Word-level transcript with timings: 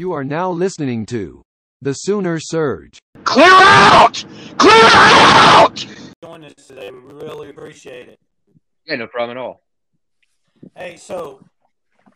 You 0.00 0.12
are 0.12 0.24
now 0.24 0.50
listening 0.50 1.04
to 1.06 1.42
the 1.82 1.92
Sooner 1.92 2.40
Surge. 2.40 2.98
Clear 3.24 3.52
out! 3.52 4.24
Clear 4.56 4.72
out! 4.72 5.86
Join 6.24 6.42
us 6.42 6.54
today. 6.54 6.90
We 6.90 7.12
really 7.12 7.50
appreciate 7.50 8.08
it. 8.08 8.18
Yeah, 8.86 8.96
no 8.96 9.08
problem 9.08 9.36
at 9.36 9.40
all. 9.42 9.60
Hey, 10.74 10.96
so 10.96 11.44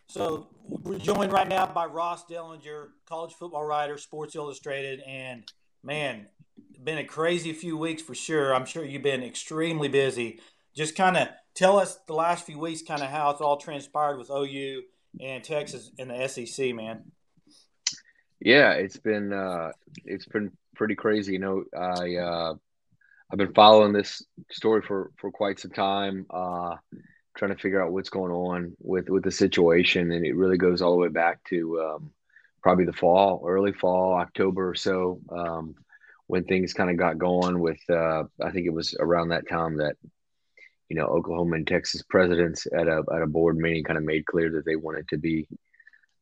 so 0.07 0.47
we're 0.67 0.97
joined 0.97 1.31
right 1.31 1.47
now 1.47 1.67
by 1.67 1.85
Ross 1.85 2.25
Dellenger, 2.25 2.87
college 3.07 3.33
football 3.33 3.63
writer, 3.63 3.99
Sports 3.99 4.35
Illustrated, 4.35 5.01
and 5.01 5.43
man, 5.83 6.25
been 6.83 6.97
a 6.97 7.05
crazy 7.05 7.53
few 7.53 7.77
weeks 7.77 8.01
for 8.01 8.15
sure. 8.15 8.51
I'm 8.55 8.65
sure 8.65 8.83
you've 8.83 9.03
been 9.03 9.21
extremely 9.21 9.89
busy. 9.89 10.39
Just 10.75 10.95
kind 10.95 11.17
of 11.17 11.27
tell 11.53 11.77
us 11.77 11.99
the 12.07 12.15
last 12.15 12.47
few 12.47 12.57
weeks, 12.57 12.81
kind 12.81 13.03
of 13.03 13.11
how 13.11 13.29
it's 13.29 13.41
all 13.41 13.57
transpired 13.57 14.17
with 14.17 14.31
OU 14.31 14.81
and 15.19 15.43
Texas 15.43 15.91
and 15.99 16.09
the 16.09 16.27
SEC, 16.27 16.73
man. 16.73 17.11
Yeah, 18.45 18.73
it's 18.73 18.97
been 18.97 19.33
uh, 19.33 19.71
it's 20.05 20.27
been 20.27 20.51
pretty 20.75 20.93
crazy. 20.93 21.33
You 21.33 21.39
know, 21.39 21.63
I 21.75 22.15
uh, 22.17 22.53
I've 23.31 23.39
been 23.39 23.55
following 23.55 23.91
this 23.91 24.21
story 24.51 24.83
for 24.83 25.09
for 25.17 25.31
quite 25.31 25.59
some 25.59 25.71
time, 25.71 26.27
uh, 26.29 26.75
trying 27.35 27.55
to 27.55 27.59
figure 27.59 27.83
out 27.83 27.91
what's 27.91 28.11
going 28.11 28.31
on 28.31 28.75
with 28.79 29.09
with 29.09 29.23
the 29.23 29.31
situation, 29.31 30.11
and 30.11 30.23
it 30.23 30.35
really 30.35 30.57
goes 30.59 30.83
all 30.83 30.91
the 30.91 30.99
way 30.99 31.07
back 31.07 31.43
to 31.45 31.81
um, 31.81 32.11
probably 32.61 32.85
the 32.85 32.93
fall, 32.93 33.43
early 33.47 33.73
fall, 33.73 34.13
October 34.13 34.69
or 34.69 34.75
so, 34.75 35.19
um, 35.31 35.73
when 36.27 36.43
things 36.43 36.71
kind 36.71 36.91
of 36.91 36.97
got 36.97 37.17
going. 37.17 37.59
With 37.59 37.81
uh, 37.89 38.25
I 38.43 38.51
think 38.51 38.67
it 38.67 38.73
was 38.73 38.95
around 38.99 39.29
that 39.29 39.49
time 39.49 39.77
that 39.77 39.95
you 40.87 40.95
know 40.95 41.07
Oklahoma 41.07 41.55
and 41.55 41.67
Texas 41.67 42.03
presidents 42.03 42.67
at 42.71 42.87
a 42.87 43.01
at 43.11 43.23
a 43.23 43.27
board 43.27 43.57
meeting 43.57 43.83
kind 43.83 43.97
of 43.97 44.03
made 44.03 44.27
clear 44.27 44.51
that 44.51 44.65
they 44.65 44.75
wanted 44.75 45.07
to 45.09 45.17
be 45.17 45.47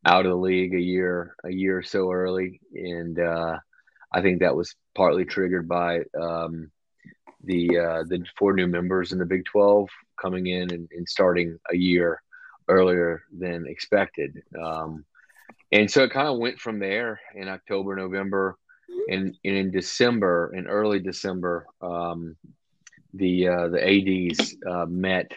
out 0.06 0.26
of 0.26 0.32
the 0.32 0.38
league 0.38 0.74
a 0.74 0.80
year 0.80 1.36
a 1.44 1.52
year 1.52 1.78
or 1.78 1.84
so 1.84 2.12
early, 2.12 2.60
and 2.74 3.20
uh, 3.20 3.58
I 4.12 4.22
think 4.22 4.40
that 4.40 4.56
was 4.56 4.76
partly 4.96 5.26
triggered 5.26 5.68
by 5.68 6.02
um, 6.20 6.72
the 7.44 7.78
uh, 7.78 8.04
the 8.08 8.26
four 8.38 8.54
new 8.54 8.68
members 8.68 9.12
in 9.12 9.20
the 9.20 9.26
Big 9.26 9.46
Twelve 9.46 9.90
coming 10.22 10.48
in 10.48 10.74
and, 10.74 10.90
and 10.92 11.08
starting 11.08 11.60
a 11.72 11.76
year 11.76 12.22
earlier 12.68 13.24
than 13.38 13.66
expected. 13.68 14.42
Um, 14.62 15.06
and 15.72 15.90
so 15.90 16.04
it 16.04 16.12
kind 16.12 16.28
of 16.28 16.38
went 16.38 16.60
from 16.60 16.80
there 16.80 17.20
in 17.36 17.50
October, 17.50 17.96
November, 17.96 18.58
and, 19.10 19.36
and 19.44 19.56
in 19.58 19.72
December, 19.72 20.54
in 20.56 20.68
early 20.68 21.00
December, 21.00 21.66
um, 21.82 22.36
the 23.14 23.48
uh, 23.48 23.68
the 23.70 23.82
ads 23.82 24.56
uh, 24.70 24.86
met 24.86 25.32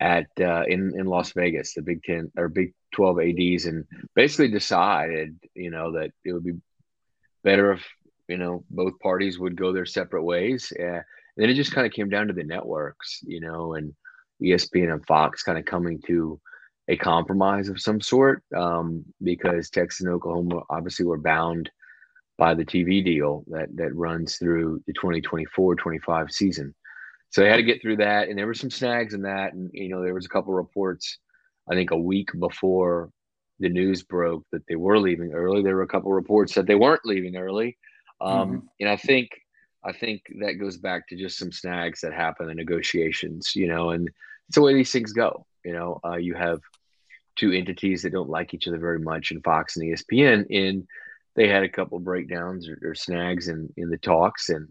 at 0.00 0.26
uh, 0.40 0.64
in 0.68 0.92
in 0.98 1.06
Las 1.06 1.32
Vegas, 1.32 1.74
the 1.74 1.82
Big 1.82 2.02
Ten 2.02 2.30
or 2.36 2.48
Big 2.48 2.74
Twelve 2.92 3.18
ads, 3.20 3.66
and 3.66 3.84
basically 4.14 4.48
decided, 4.48 5.38
you 5.54 5.70
know, 5.70 5.92
that 5.92 6.12
it 6.24 6.32
would 6.32 6.44
be 6.44 6.60
better 7.42 7.72
if 7.72 7.84
you 8.28 8.38
know 8.38 8.64
both 8.70 8.98
parties 9.00 9.38
would 9.38 9.56
go 9.56 9.72
their 9.72 9.86
separate 9.86 10.24
ways. 10.24 10.72
Uh, 10.78 11.00
and 11.36 11.44
then 11.44 11.50
it 11.50 11.54
just 11.54 11.72
kind 11.72 11.86
of 11.86 11.92
came 11.92 12.10
down 12.10 12.28
to 12.28 12.34
the 12.34 12.44
networks, 12.44 13.20
you 13.22 13.40
know, 13.40 13.74
and 13.74 13.94
ESPN 14.42 14.92
and 14.92 15.06
Fox 15.06 15.42
kind 15.42 15.58
of 15.58 15.64
coming 15.64 16.00
to 16.06 16.40
a 16.88 16.96
compromise 16.96 17.68
of 17.68 17.80
some 17.80 18.00
sort 18.00 18.42
um, 18.56 19.04
because 19.22 19.70
Texas 19.70 20.00
and 20.00 20.10
Oklahoma 20.10 20.62
obviously 20.68 21.06
were 21.06 21.18
bound 21.18 21.70
by 22.38 22.54
the 22.54 22.64
TV 22.64 23.04
deal 23.04 23.44
that 23.48 23.68
that 23.76 23.94
runs 23.94 24.36
through 24.36 24.82
the 24.86 24.92
2024-25 24.94 26.30
season. 26.30 26.74
So 27.30 27.40
they 27.40 27.48
had 27.48 27.56
to 27.56 27.62
get 27.62 27.80
through 27.80 27.98
that, 27.98 28.28
and 28.28 28.36
there 28.36 28.46
were 28.46 28.54
some 28.54 28.70
snags 28.70 29.14
in 29.14 29.22
that. 29.22 29.54
And 29.54 29.70
you 29.72 29.88
know, 29.88 30.02
there 30.02 30.14
was 30.14 30.26
a 30.26 30.28
couple 30.28 30.52
reports, 30.52 31.18
I 31.70 31.74
think, 31.74 31.90
a 31.90 31.96
week 31.96 32.30
before 32.38 33.10
the 33.58 33.68
news 33.68 34.02
broke 34.02 34.44
that 34.52 34.66
they 34.66 34.76
were 34.76 34.98
leaving 34.98 35.32
early. 35.32 35.62
There 35.62 35.76
were 35.76 35.82
a 35.82 35.88
couple 35.88 36.12
reports 36.12 36.54
that 36.54 36.66
they 36.66 36.74
weren't 36.74 37.04
leaving 37.04 37.36
early, 37.36 37.76
um, 38.20 38.48
mm-hmm. 38.48 38.66
and 38.80 38.88
I 38.88 38.96
think 38.96 39.30
I 39.84 39.92
think 39.92 40.22
that 40.40 40.60
goes 40.60 40.76
back 40.76 41.08
to 41.08 41.16
just 41.16 41.38
some 41.38 41.52
snags 41.52 42.00
that 42.00 42.12
happen 42.12 42.50
in 42.50 42.56
negotiations. 42.56 43.52
You 43.54 43.68
know, 43.68 43.90
and 43.90 44.08
it's 44.48 44.56
the 44.56 44.62
way 44.62 44.74
these 44.74 44.92
things 44.92 45.12
go. 45.12 45.46
You 45.64 45.72
know, 45.72 46.00
uh, 46.04 46.16
you 46.16 46.34
have 46.34 46.60
two 47.36 47.52
entities 47.52 48.02
that 48.02 48.12
don't 48.12 48.28
like 48.28 48.52
each 48.52 48.68
other 48.68 48.78
very 48.78 48.98
much 48.98 49.30
in 49.30 49.40
Fox 49.40 49.76
and 49.76 49.86
ESPN, 49.86 50.46
and 50.50 50.86
they 51.34 51.48
had 51.48 51.62
a 51.62 51.68
couple 51.68 51.98
breakdowns 51.98 52.68
or, 52.68 52.78
or 52.82 52.94
snags 52.94 53.48
in 53.48 53.72
in 53.76 53.88
the 53.88 53.98
talks, 53.98 54.48
and 54.48 54.68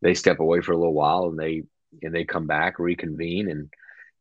they 0.00 0.14
step 0.14 0.40
away 0.40 0.60
for 0.60 0.72
a 0.72 0.76
little 0.76 0.94
while, 0.94 1.28
and 1.28 1.38
they 1.38 1.62
and 2.02 2.14
they 2.14 2.24
come 2.24 2.46
back, 2.46 2.78
reconvene, 2.78 3.50
and 3.50 3.70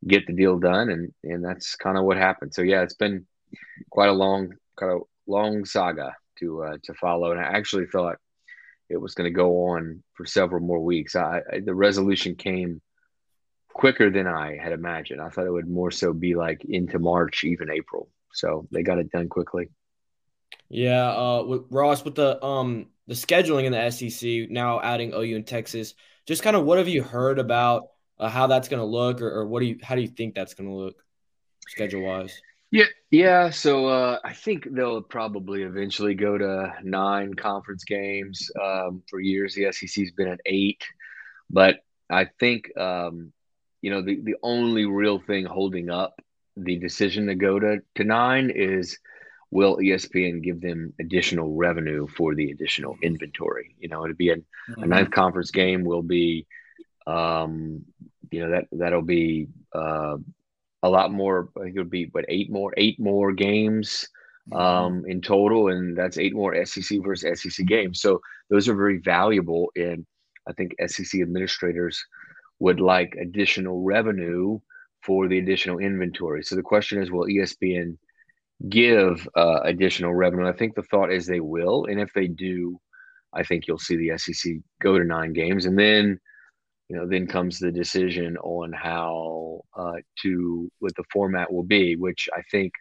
get 0.07 0.25
the 0.27 0.33
deal 0.33 0.59
done, 0.59 0.89
and 0.89 1.13
and 1.23 1.43
that's 1.43 1.75
kind 1.75 1.97
of 1.97 2.03
what 2.05 2.17
happened. 2.17 2.53
So 2.53 2.61
yeah, 2.61 2.81
it's 2.81 2.95
been 2.95 3.25
quite 3.89 4.09
a 4.09 4.13
long, 4.13 4.53
kind 4.79 4.91
of 4.93 5.01
long 5.27 5.65
saga 5.65 6.15
to 6.39 6.63
uh, 6.63 6.77
to 6.83 6.93
follow, 6.95 7.31
and 7.31 7.39
I 7.39 7.43
actually 7.43 7.87
thought 7.87 8.17
it 8.89 8.99
was 8.99 9.13
going 9.13 9.31
to 9.31 9.35
go 9.35 9.69
on 9.69 10.03
for 10.13 10.25
several 10.25 10.61
more 10.61 10.83
weeks. 10.83 11.15
I, 11.15 11.41
I, 11.51 11.59
the 11.59 11.75
resolution 11.75 12.35
came 12.35 12.81
quicker 13.73 14.09
than 14.09 14.27
I 14.27 14.57
had 14.57 14.73
imagined. 14.73 15.21
I 15.21 15.29
thought 15.29 15.45
it 15.45 15.51
would 15.51 15.69
more 15.69 15.91
so 15.91 16.13
be 16.13 16.35
like 16.35 16.65
into 16.65 16.99
March, 16.99 17.43
even 17.43 17.71
April. 17.71 18.09
So 18.33 18.67
they 18.71 18.83
got 18.83 18.99
it 18.99 19.11
done 19.11 19.29
quickly. 19.29 19.69
Yeah, 20.69 21.09
uh, 21.09 21.43
with 21.43 21.63
Ross, 21.69 22.03
with 22.03 22.15
the 22.15 22.43
um 22.43 22.87
the 23.07 23.13
scheduling 23.13 23.65
in 23.65 23.71
the 23.71 23.89
SEC 23.91 24.49
now 24.49 24.79
adding 24.81 25.13
OU 25.13 25.35
and 25.35 25.47
Texas, 25.47 25.93
just 26.25 26.43
kind 26.43 26.55
of 26.55 26.65
what 26.65 26.77
have 26.77 26.87
you 26.87 27.03
heard 27.03 27.39
about 27.39 27.87
uh, 28.21 28.29
how 28.29 28.47
that's 28.47 28.67
going 28.69 28.79
to 28.79 28.85
look, 28.85 29.21
or, 29.21 29.29
or, 29.29 29.45
what 29.45 29.59
do 29.59 29.65
you 29.65 29.79
how 29.83 29.95
do 29.95 30.01
you 30.01 30.07
think 30.07 30.35
that's 30.35 30.53
going 30.53 30.69
to 30.69 30.75
look 30.75 30.95
schedule 31.67 32.03
wise? 32.03 32.41
Yeah, 32.71 32.85
yeah. 33.09 33.49
So 33.49 33.87
uh, 33.87 34.19
I 34.23 34.33
think 34.33 34.67
they'll 34.71 35.01
probably 35.01 35.63
eventually 35.63 36.15
go 36.15 36.37
to 36.37 36.73
nine 36.83 37.33
conference 37.33 37.83
games. 37.83 38.49
Um, 38.61 39.03
for 39.09 39.19
years, 39.19 39.55
the 39.55 39.71
SEC's 39.71 40.11
been 40.11 40.29
at 40.29 40.39
eight, 40.45 40.83
but 41.49 41.79
I 42.09 42.25
think 42.39 42.77
um, 42.77 43.33
you 43.81 43.91
know 43.91 44.01
the 44.01 44.21
the 44.23 44.35
only 44.41 44.85
real 44.85 45.19
thing 45.19 45.45
holding 45.45 45.89
up 45.89 46.21
the 46.55 46.77
decision 46.77 47.27
to 47.27 47.35
go 47.35 47.59
to 47.59 47.81
to 47.95 48.03
nine 48.03 48.51
is 48.53 48.97
will 49.51 49.77
ESPN 49.77 50.41
give 50.41 50.61
them 50.61 50.93
additional 50.99 51.53
revenue 51.55 52.07
for 52.07 52.33
the 52.33 52.51
additional 52.51 52.95
inventory? 53.03 53.75
You 53.79 53.89
know, 53.89 54.05
it'd 54.05 54.17
be 54.17 54.29
a, 54.29 54.37
mm-hmm. 54.37 54.83
a 54.83 54.87
ninth 54.87 55.11
conference 55.11 55.51
game 55.51 55.83
will 55.83 56.01
be, 56.01 56.47
um, 57.05 57.83
you 58.31 58.39
know, 58.39 58.51
that 58.51 58.65
that'll 58.71 59.01
be 59.01 59.47
uh, 59.73 60.17
a 60.83 60.89
lot 60.89 61.11
more. 61.11 61.49
I 61.57 61.63
think 61.63 61.75
it'll 61.75 61.89
be 61.89 62.09
what 62.11 62.25
eight 62.29 62.49
more, 62.49 62.73
eight 62.77 62.99
more 62.99 63.31
games 63.33 64.07
mm-hmm. 64.51 64.59
um, 64.59 65.03
in 65.05 65.21
total, 65.21 65.69
and 65.69 65.95
that's 65.95 66.17
eight 66.17 66.33
more 66.33 66.65
SEC 66.65 66.99
versus 67.03 67.41
SEC 67.41 67.65
games. 67.65 68.01
So 68.01 68.21
those 68.49 68.67
are 68.67 68.75
very 68.75 68.99
valuable, 68.99 69.71
and 69.75 70.05
I 70.47 70.53
think 70.53 70.75
SEC 70.87 71.21
administrators 71.21 72.03
would 72.59 72.79
like 72.79 73.15
additional 73.19 73.83
revenue 73.83 74.59
for 75.03 75.27
the 75.27 75.39
additional 75.39 75.79
inventory. 75.79 76.43
So 76.43 76.55
the 76.55 76.61
question 76.61 77.01
is, 77.01 77.11
will 77.11 77.25
ESPN 77.25 77.97
give 78.69 79.27
uh, 79.35 79.61
additional 79.63 80.13
revenue. 80.13 80.47
I 80.47 80.53
think 80.53 80.75
the 80.75 80.83
thought 80.83 81.11
is 81.11 81.25
they 81.25 81.39
will, 81.39 81.85
and 81.85 81.99
if 81.99 82.13
they 82.13 82.27
do, 82.27 82.79
I 83.33 83.43
think 83.43 83.67
you'll 83.67 83.79
see 83.79 83.97
the 83.97 84.17
SEC 84.17 84.53
go 84.81 84.97
to 84.97 85.03
nine 85.03 85.33
games, 85.33 85.65
and 85.65 85.77
then 85.77 86.19
you 86.91 86.97
know 86.97 87.07
then 87.07 87.25
comes 87.25 87.57
the 87.57 87.71
decision 87.71 88.35
on 88.39 88.73
how 88.73 89.61
uh, 89.77 89.93
to 90.21 90.69
what 90.79 90.93
the 90.97 91.05
format 91.09 91.49
will 91.49 91.63
be. 91.63 91.95
Which 91.95 92.27
I 92.35 92.41
think 92.51 92.73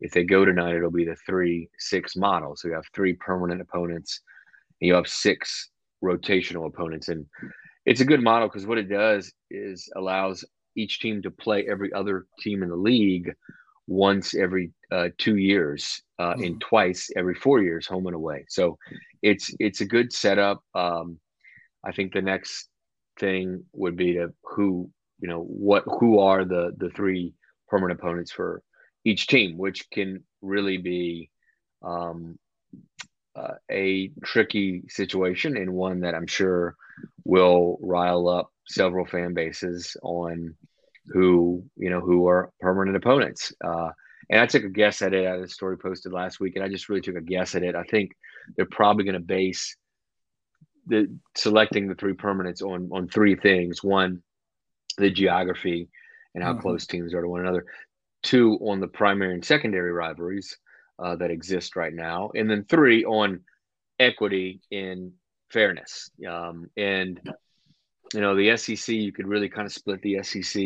if 0.00 0.10
they 0.10 0.24
go 0.24 0.44
tonight, 0.44 0.74
it'll 0.74 0.90
be 0.90 1.04
the 1.04 1.14
three 1.24 1.68
six 1.78 2.16
model. 2.16 2.56
So 2.56 2.66
you 2.66 2.74
have 2.74 2.86
three 2.92 3.12
permanent 3.12 3.60
opponents, 3.60 4.20
and 4.80 4.88
you 4.88 4.94
have 4.94 5.06
six 5.06 5.68
rotational 6.02 6.66
opponents, 6.66 7.08
and 7.08 7.24
it's 7.86 8.00
a 8.00 8.04
good 8.04 8.20
model 8.20 8.48
because 8.48 8.66
what 8.66 8.78
it 8.78 8.88
does 8.88 9.32
is 9.48 9.88
allows 9.94 10.44
each 10.74 10.98
team 10.98 11.22
to 11.22 11.30
play 11.30 11.68
every 11.70 11.92
other 11.92 12.26
team 12.40 12.64
in 12.64 12.68
the 12.68 12.74
league 12.74 13.32
once 13.86 14.34
every 14.34 14.72
uh, 14.90 15.10
two 15.18 15.36
years 15.36 16.02
uh, 16.18 16.34
mm. 16.34 16.46
and 16.46 16.60
twice 16.60 17.10
every 17.16 17.36
four 17.36 17.62
years, 17.62 17.86
home 17.86 18.06
and 18.06 18.16
away. 18.16 18.44
So 18.48 18.76
it's 19.22 19.54
it's 19.60 19.82
a 19.82 19.86
good 19.86 20.12
setup. 20.12 20.64
Um, 20.74 21.20
I 21.84 21.92
think 21.92 22.12
the 22.12 22.22
next 22.22 22.70
thing 23.20 23.64
would 23.74 23.96
be 23.96 24.14
to 24.14 24.32
who 24.42 24.90
you 25.20 25.28
know 25.28 25.42
what 25.42 25.84
who 25.86 26.18
are 26.18 26.44
the 26.44 26.72
the 26.78 26.90
three 26.90 27.34
permanent 27.68 28.00
opponents 28.00 28.32
for 28.32 28.62
each 29.04 29.26
team, 29.26 29.56
which 29.56 29.88
can 29.90 30.24
really 30.42 30.78
be 30.78 31.30
um, 31.82 32.38
uh, 33.36 33.54
a 33.70 34.10
tricky 34.24 34.82
situation 34.88 35.56
and 35.56 35.72
one 35.72 36.00
that 36.00 36.14
I'm 36.14 36.26
sure 36.26 36.74
will 37.24 37.78
rile 37.80 38.28
up 38.28 38.50
several 38.66 39.06
fan 39.06 39.34
bases 39.34 39.96
on 40.02 40.54
who 41.06 41.64
you 41.76 41.90
know 41.90 42.00
who 42.00 42.26
are 42.26 42.50
permanent 42.60 42.96
opponents. 42.96 43.52
Uh, 43.62 43.90
and 44.30 44.40
I 44.40 44.46
took 44.46 44.64
a 44.64 44.68
guess 44.68 45.02
at 45.02 45.12
it. 45.12 45.26
I 45.26 45.32
had 45.32 45.40
a 45.40 45.48
story 45.48 45.76
posted 45.76 46.12
last 46.12 46.40
week, 46.40 46.54
and 46.56 46.64
I 46.64 46.68
just 46.68 46.88
really 46.88 47.02
took 47.02 47.16
a 47.16 47.20
guess 47.20 47.54
at 47.54 47.62
it. 47.62 47.74
I 47.74 47.82
think 47.84 48.12
they're 48.56 48.66
probably 48.66 49.04
going 49.04 49.14
to 49.14 49.20
base 49.20 49.76
the 50.90 51.16
selecting 51.36 51.88
the 51.88 51.94
three 51.94 52.14
permanents 52.14 52.62
on 52.62 52.90
on 52.92 53.08
three 53.08 53.36
things: 53.36 53.82
one, 53.82 54.22
the 54.98 55.10
geography 55.10 55.88
and 56.34 56.44
how 56.44 56.52
mm-hmm. 56.52 56.60
close 56.60 56.86
teams 56.86 57.14
are 57.14 57.22
to 57.22 57.28
one 57.28 57.40
another; 57.40 57.64
two, 58.22 58.58
on 58.60 58.80
the 58.80 58.88
primary 58.88 59.34
and 59.34 59.44
secondary 59.44 59.92
rivalries. 59.92 60.56
uh, 61.00 61.16
that 61.16 61.30
exist 61.30 61.76
right 61.76 61.94
now, 61.94 62.30
and 62.34 62.48
then 62.50 62.64
three 62.64 63.04
on 63.04 63.40
equity 63.98 64.60
and 64.70 65.12
fairness. 65.50 66.10
Um, 66.28 66.68
and 66.76 67.20
you 68.14 68.20
know, 68.20 68.36
the 68.36 68.56
SEC, 68.56 68.94
you 68.94 69.12
could 69.12 69.26
really 69.26 69.48
kind 69.48 69.66
of 69.66 69.72
split 69.72 70.02
the 70.02 70.22
SEC 70.22 70.62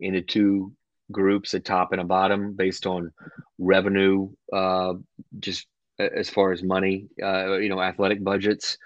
into 0.00 0.20
two 0.22 0.72
groups, 1.10 1.54
a 1.54 1.60
top 1.60 1.92
and 1.92 2.00
a 2.00 2.04
bottom, 2.04 2.54
based 2.54 2.86
on 2.86 3.12
revenue, 3.58 4.30
uh, 4.52 4.94
just 5.38 5.66
as 5.98 6.28
far 6.28 6.52
as 6.52 6.62
money, 6.62 7.08
uh, 7.22 7.56
you 7.56 7.68
know, 7.68 7.80
athletic 7.80 8.22
budgets 8.22 8.76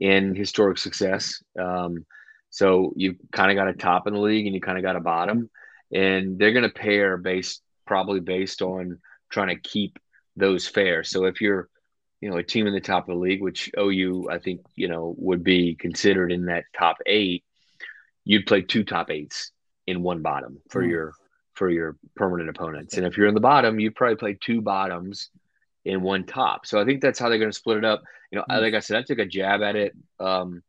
and 0.00 0.36
historic 0.36 0.78
success. 0.78 1.42
Um, 1.58 2.06
so 2.50 2.92
you 2.96 3.16
kind 3.32 3.50
of 3.50 3.56
got 3.56 3.68
a 3.68 3.74
top 3.74 4.06
in 4.06 4.14
the 4.14 4.20
league 4.20 4.46
and 4.46 4.54
you 4.54 4.60
kind 4.60 4.78
of 4.78 4.84
got 4.84 4.96
a 4.96 5.00
bottom, 5.00 5.50
and 5.92 6.38
they're 6.38 6.52
going 6.52 6.62
to 6.64 6.70
pair 6.70 7.16
based 7.16 7.62
probably 7.86 8.20
based 8.20 8.62
on 8.62 8.98
trying 9.30 9.48
to 9.48 9.60
keep 9.60 9.98
those 10.36 10.66
fair. 10.66 11.04
So 11.04 11.24
if 11.24 11.40
you're 11.40 11.68
you 12.20 12.30
know 12.30 12.36
a 12.36 12.42
team 12.42 12.66
in 12.66 12.74
the 12.74 12.80
top 12.80 13.08
of 13.08 13.14
the 13.14 13.20
league, 13.20 13.42
which 13.42 13.70
OU 13.78 14.28
I 14.30 14.38
think 14.38 14.62
you 14.76 14.88
know 14.88 15.14
would 15.18 15.44
be 15.44 15.74
considered 15.74 16.32
in 16.32 16.46
that 16.46 16.64
top 16.76 16.98
eight, 17.06 17.44
you'd 18.24 18.46
play 18.46 18.62
two 18.62 18.84
top 18.84 19.10
eights 19.10 19.52
in 19.86 20.02
one 20.02 20.22
bottom 20.22 20.60
for 20.70 20.82
mm. 20.82 20.90
your 20.90 21.12
for 21.54 21.68
your 21.68 21.96
permanent 22.14 22.48
opponents. 22.48 22.96
And 22.96 23.06
if 23.06 23.16
you're 23.16 23.26
in 23.26 23.34
the 23.34 23.40
bottom, 23.40 23.80
you'd 23.80 23.96
probably 23.96 24.16
play 24.16 24.38
two 24.40 24.62
bottoms 24.62 25.30
in 25.84 26.02
one 26.02 26.24
top. 26.24 26.66
So 26.66 26.80
I 26.80 26.84
think 26.84 27.00
that's 27.00 27.18
how 27.18 27.28
they're 27.28 27.38
going 27.38 27.50
to 27.50 27.56
split 27.56 27.78
it 27.78 27.84
up. 27.84 28.02
You 28.30 28.38
know, 28.38 28.44
mm. 28.48 28.60
like 28.60 28.74
I 28.74 28.80
said, 28.80 28.98
I 28.98 29.02
took 29.02 29.18
a 29.18 29.26
jab 29.26 29.62
at 29.62 29.76
it. 29.76 29.96
Um, 30.20 30.62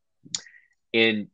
and 0.94 1.28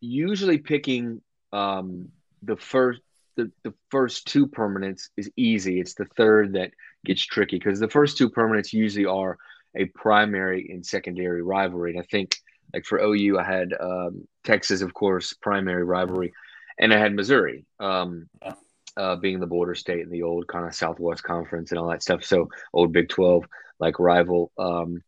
usually 0.00 0.58
picking 0.58 1.20
um, 1.52 2.08
the 2.42 2.56
first 2.56 3.00
the, 3.36 3.50
the 3.64 3.74
first 3.90 4.26
two 4.28 4.46
permanents 4.46 5.08
is 5.16 5.30
easy. 5.36 5.80
It's 5.80 5.94
the 5.94 6.04
third 6.16 6.52
that 6.52 6.70
gets 7.04 7.24
tricky 7.24 7.58
because 7.58 7.80
the 7.80 7.88
first 7.88 8.16
two 8.16 8.30
permanents 8.30 8.72
usually 8.72 9.06
are 9.06 9.38
a 9.74 9.86
primary 9.86 10.68
and 10.70 10.86
secondary 10.86 11.42
rivalry. 11.42 11.92
And 11.92 12.00
I 12.00 12.06
think 12.10 12.36
like 12.72 12.84
for 12.84 13.00
OU, 13.00 13.38
I 13.38 13.44
had 13.44 13.74
um, 13.78 14.26
Texas, 14.44 14.82
of 14.82 14.94
course, 14.94 15.32
primary 15.32 15.84
rivalry, 15.84 16.32
and 16.78 16.92
I 16.92 16.98
had 16.98 17.14
Missouri, 17.14 17.64
um, 17.80 18.28
uh, 18.96 19.16
being 19.16 19.40
the 19.40 19.46
border 19.46 19.74
state 19.74 20.00
in 20.00 20.10
the 20.10 20.22
old 20.22 20.46
kind 20.46 20.66
of 20.66 20.74
Southwest 20.74 21.22
Conference 21.22 21.70
and 21.70 21.78
all 21.78 21.88
that 21.90 22.02
stuff. 22.02 22.24
So 22.24 22.48
old 22.72 22.92
Big 22.92 23.08
Twelve 23.08 23.44
like 23.78 23.98
rival, 23.98 24.52
um, 24.58 25.02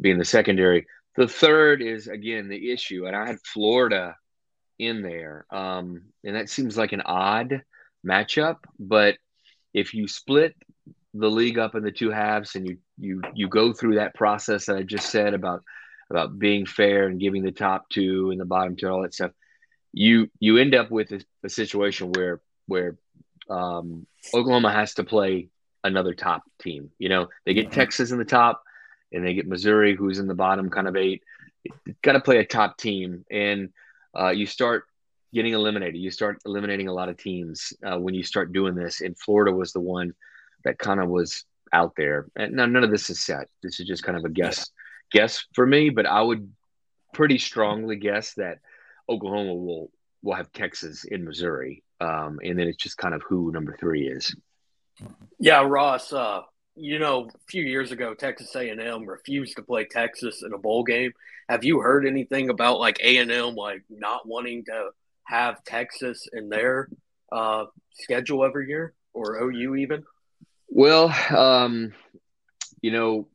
being 0.00 0.18
the 0.18 0.24
secondary. 0.24 0.86
The 1.16 1.28
third 1.28 1.82
is 1.82 2.06
again 2.06 2.48
the 2.48 2.70
issue, 2.72 3.06
and 3.06 3.16
I 3.16 3.26
had 3.26 3.38
Florida 3.44 4.16
in 4.78 5.02
there, 5.02 5.46
um, 5.50 6.02
and 6.24 6.36
that 6.36 6.48
seems 6.48 6.76
like 6.76 6.92
an 6.92 7.02
odd 7.02 7.62
matchup. 8.06 8.58
But 8.78 9.16
if 9.74 9.94
you 9.94 10.08
split 10.08 10.54
the 11.14 11.30
league 11.30 11.58
up 11.58 11.74
in 11.74 11.82
the 11.82 11.90
two 11.90 12.10
halves 12.10 12.54
and 12.54 12.66
you 12.68 12.78
you 12.98 13.20
you 13.34 13.48
go 13.48 13.72
through 13.72 13.96
that 13.96 14.14
process 14.14 14.66
that 14.66 14.76
I 14.76 14.82
just 14.82 15.10
said 15.10 15.34
about 15.34 15.62
about 16.10 16.38
being 16.38 16.66
fair 16.66 17.06
and 17.06 17.20
giving 17.20 17.42
the 17.42 17.52
top 17.52 17.88
two 17.88 18.30
and 18.30 18.40
the 18.40 18.44
bottom 18.44 18.76
two, 18.76 18.88
all 18.88 19.02
that 19.02 19.14
stuff, 19.14 19.32
you 19.92 20.30
you 20.38 20.58
end 20.58 20.74
up 20.74 20.90
with 20.90 21.12
a, 21.12 21.22
a 21.44 21.48
situation 21.48 22.12
where 22.12 22.40
where 22.66 22.96
um, 23.50 24.06
Oklahoma 24.32 24.72
has 24.72 24.94
to 24.94 25.04
play 25.04 25.48
another 25.82 26.14
top 26.14 26.42
team. 26.60 26.90
You 26.98 27.08
know, 27.08 27.28
they 27.44 27.54
get 27.54 27.72
Texas 27.72 28.10
in 28.10 28.18
the 28.18 28.24
top, 28.24 28.62
and 29.12 29.24
they 29.24 29.34
get 29.34 29.48
Missouri, 29.48 29.94
who's 29.94 30.18
in 30.18 30.26
the 30.26 30.34
bottom, 30.34 30.70
kind 30.70 30.88
of 30.88 30.96
eight. 30.96 31.22
Got 32.02 32.12
to 32.12 32.20
play 32.20 32.38
a 32.38 32.44
top 32.46 32.78
team, 32.78 33.24
and 33.30 33.70
uh, 34.18 34.30
you 34.30 34.46
start 34.46 34.84
getting 35.32 35.52
eliminated. 35.52 36.00
You 36.00 36.10
start 36.10 36.40
eliminating 36.44 36.88
a 36.88 36.92
lot 36.92 37.08
of 37.08 37.16
teams 37.16 37.72
uh, 37.84 37.98
when 37.98 38.14
you 38.14 38.22
start 38.22 38.52
doing 38.52 38.74
this. 38.74 39.00
And 39.00 39.18
Florida 39.18 39.52
was 39.52 39.72
the 39.72 39.80
one 39.80 40.14
that 40.64 40.78
kind 40.78 41.00
of 41.00 41.08
was 41.08 41.44
out 41.72 41.94
there. 41.96 42.26
And 42.36 42.54
now 42.54 42.66
none 42.66 42.84
of 42.84 42.90
this 42.90 43.10
is 43.10 43.20
set. 43.20 43.48
This 43.62 43.80
is 43.80 43.86
just 43.86 44.02
kind 44.02 44.18
of 44.18 44.24
a 44.24 44.28
guess 44.28 44.70
guess 45.12 45.44
for 45.54 45.66
me, 45.66 45.90
but 45.90 46.06
I 46.06 46.20
would 46.22 46.50
pretty 47.12 47.38
strongly 47.38 47.96
guess 47.96 48.34
that 48.34 48.58
Oklahoma 49.08 49.54
will 49.54 49.90
will 50.22 50.34
have 50.34 50.52
Texas 50.52 51.04
in 51.04 51.24
Missouri, 51.24 51.82
um, 52.00 52.40
and 52.42 52.58
then 52.58 52.68
it's 52.68 52.82
just 52.82 52.96
kind 52.96 53.14
of 53.14 53.22
who 53.22 53.52
number 53.52 53.76
three 53.78 54.08
is. 54.08 54.34
Yeah, 55.38 55.62
Ross. 55.66 56.12
Uh, 56.12 56.42
you 56.76 56.98
know, 56.98 57.28
a 57.28 57.38
few 57.48 57.62
years 57.62 57.92
ago, 57.92 58.14
Texas 58.14 58.54
A 58.54 58.68
and 58.68 58.80
M 58.80 59.06
refused 59.06 59.56
to 59.56 59.62
play 59.62 59.84
Texas 59.84 60.42
in 60.44 60.52
a 60.52 60.58
bowl 60.58 60.84
game. 60.84 61.12
Have 61.48 61.64
you 61.64 61.80
heard 61.80 62.06
anything 62.06 62.48
about 62.48 62.78
like 62.78 62.98
A 63.02 63.18
and 63.18 63.30
M 63.30 63.54
like 63.54 63.82
not 63.88 64.26
wanting 64.26 64.64
to 64.66 64.90
have 65.24 65.62
Texas 65.64 66.28
in 66.32 66.48
their 66.48 66.88
uh, 67.32 67.66
schedule 67.94 68.44
every 68.44 68.68
year, 68.68 68.94
or 69.12 69.36
OU 69.42 69.76
even? 69.76 70.04
Well, 70.68 71.14
um, 71.36 71.92
you 72.80 72.92
know, 72.92 73.28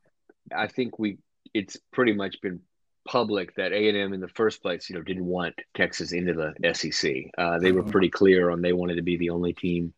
I 0.55 0.67
think 0.67 0.97
we 0.97 1.17
it's 1.53 1.77
pretty 1.91 2.13
much 2.13 2.41
been 2.41 2.61
public 3.05 3.55
that 3.55 3.71
A 3.71 3.89
and 3.89 3.97
M 3.97 4.13
in 4.13 4.19
the 4.19 4.27
first 4.29 4.61
place, 4.61 4.89
you 4.89 4.95
know, 4.95 5.01
didn't 5.01 5.25
want 5.25 5.55
Texas 5.75 6.11
into 6.11 6.33
the 6.33 6.73
SEC. 6.73 7.13
Uh, 7.37 7.59
they 7.59 7.71
were 7.71 7.81
mm-hmm. 7.81 7.91
pretty 7.91 8.09
clear 8.09 8.49
on 8.49 8.61
they 8.61 8.73
wanted 8.73 8.95
to 8.95 9.01
be 9.01 9.17
the 9.17 9.29
only 9.29 9.53
team 9.53 9.93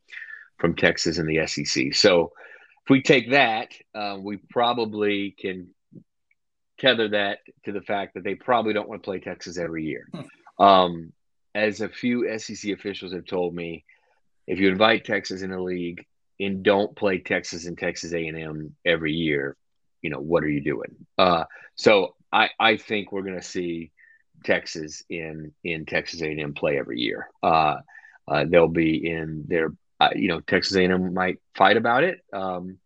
from 0.57 0.75
Texas 0.75 1.17
in 1.17 1.25
the 1.25 1.45
SEC. 1.47 1.93
So 1.93 2.33
if 2.85 2.89
we 2.89 3.01
take 3.01 3.31
that, 3.31 3.69
uh, 3.95 4.17
we 4.19 4.37
probably 4.49 5.35
can 5.39 5.69
tether 6.79 7.09
that 7.09 7.39
to 7.65 7.71
the 7.71 7.81
fact 7.81 8.13
that 8.13 8.23
they 8.23 8.35
probably 8.35 8.73
don't 8.73 8.89
want 8.89 9.01
to 9.01 9.05
play 9.05 9.19
Texas 9.19 9.57
every 9.57 9.85
year. 9.85 10.07
Hmm. 10.13 10.63
Um, 10.63 11.13
as 11.55 11.81
a 11.81 11.89
few 11.89 12.37
SEC 12.37 12.71
officials 12.71 13.13
have 13.13 13.25
told 13.25 13.55
me, 13.55 13.85
if 14.47 14.59
you 14.59 14.69
invite 14.69 15.05
Texas 15.05 15.41
in 15.41 15.51
the 15.51 15.59
league 15.59 16.05
and 16.39 16.63
don't 16.63 16.95
play 16.95 17.17
Texas 17.19 17.65
and 17.65 17.77
Texas 17.77 18.13
A&M 18.13 18.75
every 18.85 19.13
year, 19.13 19.57
you 20.01 20.09
know 20.09 20.19
what 20.19 20.43
are 20.43 20.49
you 20.49 20.61
doing 20.61 20.95
uh, 21.17 21.43
so 21.75 22.15
i 22.31 22.49
i 22.59 22.77
think 22.77 23.11
we're 23.11 23.21
going 23.21 23.39
to 23.39 23.41
see 23.41 23.91
texas 24.43 25.03
in 25.09 25.51
in 25.63 25.85
texas 25.85 26.21
a&m 26.21 26.53
play 26.53 26.77
every 26.77 26.99
year. 26.99 27.29
Uh, 27.41 27.77
uh, 28.27 28.45
they'll 28.47 28.67
be 28.67 29.09
in 29.09 29.45
their 29.47 29.71
uh, 29.99 30.09
you 30.15 30.27
know 30.27 30.39
texas 30.41 30.75
a&m 30.75 31.13
might 31.13 31.39
fight 31.55 31.77
about 31.77 32.03
it 32.03 32.19
um, 32.33 32.77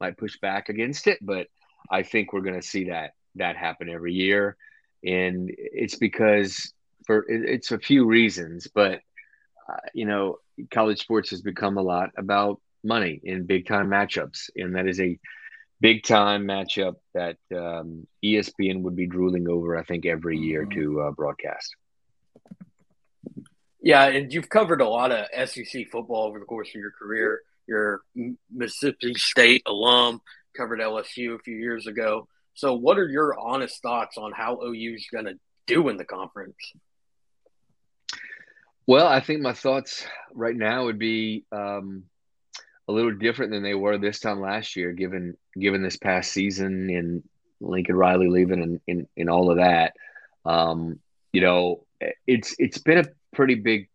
might 0.00 0.16
push 0.16 0.38
back 0.40 0.68
against 0.68 1.06
it 1.06 1.18
but 1.20 1.48
i 1.90 2.02
think 2.02 2.32
we're 2.32 2.40
going 2.40 2.60
to 2.60 2.66
see 2.66 2.84
that 2.84 3.12
that 3.36 3.56
happen 3.56 3.88
every 3.88 4.12
year. 4.12 4.56
And 5.04 5.50
it's 5.56 5.96
because 5.96 6.72
for 7.06 7.24
it's 7.28 7.70
a 7.70 7.78
few 7.78 8.06
reasons 8.06 8.66
but 8.74 9.00
uh, 9.68 9.76
you 9.92 10.06
know 10.06 10.38
college 10.70 11.00
sports 11.00 11.30
has 11.30 11.42
become 11.42 11.76
a 11.76 11.82
lot 11.82 12.10
about 12.16 12.60
money 12.82 13.20
in 13.22 13.44
big 13.44 13.66
time 13.66 13.88
matchups 13.88 14.48
and 14.56 14.74
that 14.74 14.88
is 14.88 15.00
a 15.00 15.18
big 15.80 16.02
time 16.02 16.46
matchup 16.46 16.94
that 17.14 17.36
um, 17.54 18.06
ESPN 18.24 18.82
would 18.82 18.96
be 18.96 19.06
drooling 19.06 19.48
over, 19.48 19.76
I 19.76 19.84
think, 19.84 20.06
every 20.06 20.38
year 20.38 20.64
to 20.64 21.00
uh, 21.02 21.10
broadcast. 21.10 21.74
Yeah, 23.80 24.06
and 24.06 24.32
you've 24.32 24.48
covered 24.48 24.80
a 24.80 24.88
lot 24.88 25.12
of 25.12 25.26
SEC 25.48 25.90
football 25.92 26.24
over 26.24 26.38
the 26.38 26.46
course 26.46 26.68
of 26.68 26.76
your 26.76 26.92
career. 26.92 27.42
You're 27.66 28.00
Mississippi 28.50 29.14
State 29.14 29.62
alum, 29.66 30.22
covered 30.56 30.80
LSU 30.80 31.34
a 31.34 31.38
few 31.38 31.56
years 31.56 31.86
ago. 31.86 32.28
So, 32.54 32.74
what 32.74 32.98
are 32.98 33.08
your 33.08 33.38
honest 33.38 33.82
thoughts 33.82 34.16
on 34.16 34.32
how 34.32 34.60
OU 34.62 34.94
is 34.94 35.06
going 35.12 35.26
to 35.26 35.34
do 35.66 35.88
in 35.88 35.96
the 35.96 36.04
conference? 36.04 36.56
Well, 38.86 39.06
I 39.06 39.20
think 39.20 39.40
my 39.40 39.54
thoughts 39.54 40.06
right 40.32 40.56
now 40.56 40.84
would 40.84 40.98
be 40.98 41.44
um, 41.52 42.04
a 42.88 42.92
little 42.92 43.14
different 43.14 43.52
than 43.52 43.62
they 43.62 43.74
were 43.74 43.98
this 43.98 44.20
time 44.20 44.40
last 44.40 44.76
year, 44.76 44.92
given 44.92 45.36
given 45.58 45.82
this 45.82 45.96
past 45.96 46.32
season 46.32 46.90
and 46.90 47.22
Lincoln 47.60 47.96
Riley 47.96 48.28
leaving 48.28 48.62
and, 48.62 48.80
and, 48.86 49.08
and 49.16 49.30
all 49.30 49.50
of 49.50 49.56
that. 49.56 49.94
Um, 50.44 50.98
you 51.32 51.40
know, 51.40 51.84
it's 52.26 52.54
it's 52.58 52.78
been 52.78 52.98
a 52.98 53.08
pretty 53.34 53.54
big 53.54 53.88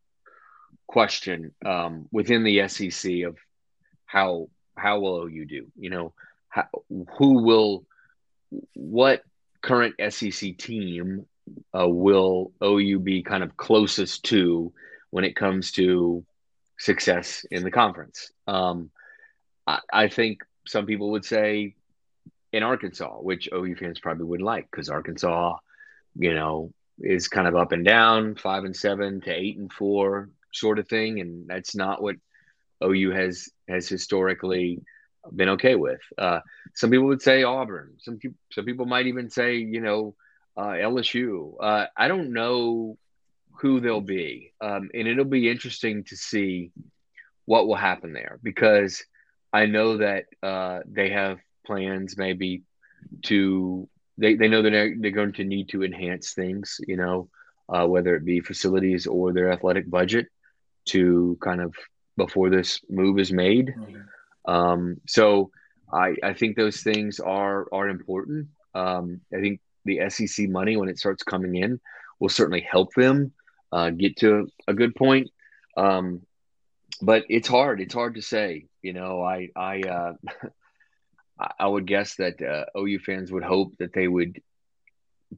question 0.88 1.54
um, 1.66 2.08
within 2.12 2.44
the 2.44 2.68
SEC 2.68 3.22
of 3.22 3.38
how 4.06 4.50
how 4.76 5.00
will 5.00 5.28
OU 5.28 5.46
do? 5.46 5.68
You 5.78 5.90
know, 5.90 6.14
how, 6.48 6.68
who 7.18 7.44
will 7.44 7.86
what 8.74 9.24
current 9.62 9.96
SEC 10.10 10.58
team 10.58 11.26
uh, 11.78 11.88
will 11.88 12.52
OU 12.64 13.00
be 13.00 13.24
kind 13.24 13.44
of 13.44 13.58
closest 13.58 14.24
to 14.26 14.74
when 15.12 15.24
it 15.24 15.36
comes 15.36 15.72
to 15.74 16.24
success 16.80 17.46
in 17.52 17.64
the 17.64 17.72
conference. 17.72 18.32
Um, 18.48 18.90
I, 19.68 19.80
I, 19.92 20.08
think 20.08 20.42
some 20.66 20.86
people 20.86 21.12
would 21.12 21.26
say 21.26 21.76
in 22.52 22.64
Arkansas, 22.64 23.18
which 23.18 23.50
OU 23.54 23.76
fans 23.76 24.00
probably 24.00 24.26
wouldn't 24.26 24.46
like 24.46 24.70
because 24.72 24.90
Arkansas, 24.90 25.58
you 26.16 26.34
know, 26.34 26.74
is 27.00 27.28
kind 27.28 27.48
of 27.48 27.56
up 27.56 27.72
and 27.74 27.86
down, 27.86 28.36
five 28.36 28.64
and 28.64 28.76
seven 28.76 29.22
to 29.22 29.32
eight 29.32 29.58
and 29.58 29.72
four 29.72 30.30
sort 30.54 30.80
of 30.80 30.88
thing, 30.88 31.20
and 31.20 31.48
that's 31.48 31.76
not 31.76 32.02
what 32.02 32.16
OU 32.84 33.12
has 33.12 33.50
has 33.68 33.88
historically 33.88 34.82
been 35.36 35.50
okay 35.50 35.76
with. 35.76 36.02
Uh, 36.18 36.40
some 36.74 36.90
people 36.90 37.08
would 37.08 37.22
say 37.22 37.44
Auburn. 37.44 37.94
Some 38.00 38.18
people, 38.18 38.38
some 38.52 38.66
people 38.66 38.86
might 38.86 39.08
even 39.08 39.30
say, 39.30 39.58
you 39.58 39.82
know, 39.82 40.16
uh, 40.58 40.72
LSU. 40.72 41.54
Uh, 41.60 41.86
I 41.96 42.08
don't 42.08 42.34
know 42.34 42.98
who 43.60 43.80
they'll 43.80 44.02
be. 44.02 44.54
Um, 44.62 44.90
and 44.94 45.08
it'll 45.08 45.26
be 45.26 45.50
interesting 45.50 46.04
to 46.06 46.16
see 46.16 46.72
what 47.46 47.68
will 47.68 47.76
happen 47.76 48.14
there 48.14 48.40
because 48.44 49.04
I 49.52 49.66
know 49.66 49.98
that 49.98 50.26
uh, 50.44 50.80
they 50.86 51.10
have 51.10 51.40
plans 51.66 52.18
maybe 52.18 52.64
to 53.24 53.88
they, 54.18 54.36
they 54.36 54.50
know 54.50 54.62
that 54.62 54.72
they're, 54.72 54.96
they're 55.00 55.12
going 55.12 55.34
to 55.34 55.46
need 55.46 55.70
to 55.70 55.84
enhance 55.84 56.34
things, 56.34 56.80
you 56.88 56.98
know, 56.98 57.30
uh, 57.70 57.86
whether 57.86 58.16
it 58.16 58.26
be 58.26 58.42
facilities 58.42 59.08
or 59.08 59.32
their 59.32 59.52
athletic 59.52 59.90
budget 59.90 60.28
to 60.86 61.38
kind 61.42 61.62
of 61.62 61.74
before 62.18 62.50
this 62.50 62.82
move 62.90 63.18
is 63.18 63.32
made. 63.32 63.68
Mm-hmm. 63.68 64.52
Um, 64.52 65.02
so 65.08 65.52
I, 65.92 66.16
I 66.22 66.34
think 66.34 66.56
those 66.56 66.82
things 66.82 67.20
are 67.20 67.68
are 67.72 67.90
important. 67.90 68.48
Um, 68.76 69.22
I 69.34 69.40
think 69.40 69.62
the 69.86 70.10
SEC 70.10 70.50
money 70.50 70.78
when 70.78 70.90
it 70.90 71.00
starts 71.00 71.24
coming 71.24 71.56
in 71.56 71.80
will 72.20 72.30
certainly 72.30 72.62
help 72.62 72.94
them 72.94 73.32
uh, 73.72 73.90
get 73.90 74.18
to 74.18 74.52
a 74.68 74.74
good 74.74 74.96
point. 74.96 75.30
Um, 75.78 76.22
but 77.02 77.26
it's 77.30 77.48
hard. 77.48 77.80
It's 77.82 77.94
hard 77.94 78.16
to 78.16 78.22
say. 78.22 78.66
You 78.82 78.94
know, 78.94 79.22
I 79.24 79.50
I 79.56 79.82
uh, 79.82 80.14
I 81.60 81.68
would 81.68 81.86
guess 81.86 82.16
that 82.16 82.42
uh, 82.42 82.66
OU 82.78 83.00
fans 83.00 83.32
would 83.32 83.44
hope 83.44 83.78
that 83.78 83.94
they 83.94 84.08
would 84.08 84.42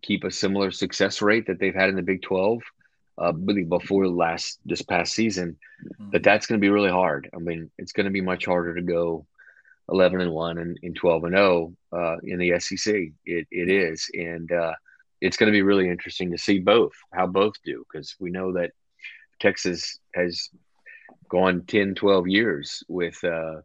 keep 0.02 0.24
a 0.24 0.32
similar 0.32 0.72
success 0.72 1.22
rate 1.22 1.48
that 1.48 1.60
they've 1.60 1.76
had 1.76 1.90
in 1.90 1.96
the 1.96 2.02
Big 2.02 2.22
Twelve, 2.22 2.62
uh, 3.22 3.34
really 3.34 3.64
before 3.64 4.08
last 4.08 4.60
this 4.66 4.82
past 4.82 5.14
season. 5.14 5.58
Mm-hmm. 5.84 6.12
But 6.12 6.24
that's 6.24 6.48
going 6.48 6.60
to 6.60 6.66
be 6.66 6.70
really 6.70 6.90
hard. 6.90 7.30
I 7.36 7.38
mean, 7.38 7.70
it's 7.78 7.92
going 7.92 8.06
to 8.06 8.12
be 8.12 8.22
much 8.22 8.46
harder 8.46 8.76
to 8.76 8.82
go 8.82 9.26
eleven 9.90 10.22
and 10.22 10.32
one 10.32 10.58
and, 10.58 10.80
and 10.82 10.96
twelve 10.96 11.24
and 11.26 11.34
zero 11.34 11.74
uh, 11.92 12.18
in 12.24 12.40
the 12.40 12.60
SEC. 12.60 12.96
It 13.26 13.48
it 13.52 13.70
is, 13.70 14.10
and 14.14 14.52
uh, 14.52 14.74
it's 15.22 15.38
going 15.38 15.48
to 15.48 15.56
be 15.56 15.62
really 15.62 15.88
interesting 15.88 16.32
to 16.32 16.38
see 16.38 16.60
both 16.60 16.94
how 17.14 17.28
both 17.28 17.54
do 17.64 17.86
because 17.92 18.16
we 18.20 18.32
know 18.32 18.54
that 18.54 18.72
Texas 19.40 20.00
has 20.14 20.50
gone 21.30 21.64
10, 21.66 21.96
12 21.96 22.28
years 22.28 22.84
with 22.90 23.24
uh, 23.24 23.62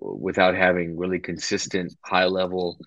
without 0.00 0.54
having 0.54 0.96
really 0.96 1.18
consistent 1.18 1.94
high 2.02 2.26
level 2.26 2.78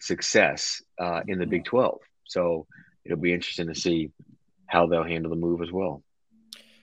success 0.00 0.82
uh, 0.98 1.20
in 1.26 1.38
the 1.38 1.46
Big 1.46 1.64
12. 1.64 1.98
So 2.24 2.66
it'll 3.04 3.18
be 3.18 3.32
interesting 3.32 3.68
to 3.68 3.74
see 3.74 4.10
how 4.66 4.86
they'll 4.86 5.04
handle 5.04 5.30
the 5.30 5.36
move 5.36 5.62
as 5.62 5.72
well. 5.72 6.02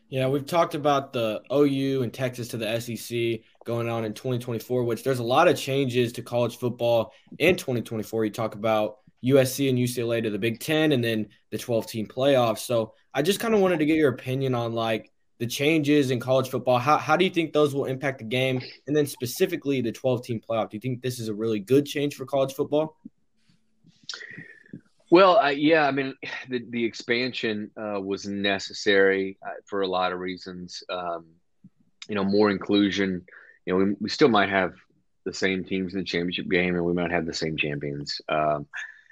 Yeah, 0.07 0.27
we've 0.27 0.45
talked 0.45 0.75
about 0.75 1.13
the 1.13 1.41
OU 1.51 2.03
and 2.03 2.13
Texas 2.13 2.49
to 2.49 2.57
the 2.57 2.79
SEC 2.79 3.41
going 3.65 3.89
on 3.89 4.05
in 4.05 4.13
2024, 4.13 4.83
which 4.83 5.03
there's 5.03 5.19
a 5.19 5.23
lot 5.23 5.47
of 5.47 5.57
changes 5.57 6.13
to 6.13 6.21
college 6.21 6.57
football 6.57 7.11
in 7.39 7.55
2024. 7.55 8.25
You 8.25 8.31
talk 8.31 8.53
about 8.53 8.99
USC 9.23 9.69
and 9.69 9.77
UCLA 9.77 10.21
to 10.23 10.29
the 10.29 10.39
Big 10.39 10.59
Ten 10.59 10.91
and 10.91 11.03
then 11.03 11.27
the 11.51 11.57
12 11.57 11.87
team 11.87 12.07
playoffs. 12.07 12.59
So 12.59 12.93
I 13.13 13.21
just 13.21 13.39
kind 13.39 13.53
of 13.53 13.59
wanted 13.59 13.79
to 13.79 13.85
get 13.85 13.97
your 13.97 14.11
opinion 14.11 14.55
on 14.55 14.73
like 14.73 15.11
the 15.39 15.47
changes 15.47 16.11
in 16.11 16.19
college 16.19 16.49
football. 16.49 16.77
How, 16.77 16.97
how 16.97 17.17
do 17.17 17.25
you 17.25 17.31
think 17.31 17.51
those 17.51 17.73
will 17.73 17.85
impact 17.85 18.19
the 18.19 18.25
game? 18.25 18.61
And 18.87 18.95
then 18.95 19.05
specifically 19.05 19.81
the 19.81 19.91
12 19.91 20.23
team 20.23 20.41
playoff. 20.47 20.69
Do 20.69 20.77
you 20.77 20.81
think 20.81 21.01
this 21.01 21.19
is 21.19 21.27
a 21.27 21.33
really 21.33 21.59
good 21.59 21.85
change 21.85 22.15
for 22.15 22.25
college 22.25 22.53
football? 22.53 22.97
Well, 25.11 25.37
uh, 25.37 25.49
yeah, 25.49 25.87
I 25.87 25.91
mean, 25.91 26.15
the, 26.49 26.65
the 26.69 26.83
expansion 26.83 27.71
uh, 27.77 27.99
was 28.01 28.27
necessary 28.27 29.37
uh, 29.45 29.51
for 29.65 29.81
a 29.81 29.87
lot 29.87 30.11
of 30.11 30.19
reasons. 30.19 30.83
Um, 30.89 31.25
you 32.07 32.15
know, 32.15 32.23
more 32.23 32.49
inclusion. 32.49 33.25
You 33.65 33.73
know, 33.73 33.85
we, 33.85 33.95
we 33.99 34.09
still 34.09 34.29
might 34.29 34.49
have 34.49 34.73
the 35.25 35.33
same 35.33 35.63
teams 35.63 35.93
in 35.93 35.99
the 35.99 36.05
championship 36.05 36.49
game, 36.49 36.75
and 36.75 36.85
we 36.85 36.93
might 36.93 37.11
have 37.11 37.25
the 37.25 37.33
same 37.33 37.57
champions. 37.57 38.21
Um, 38.29 38.67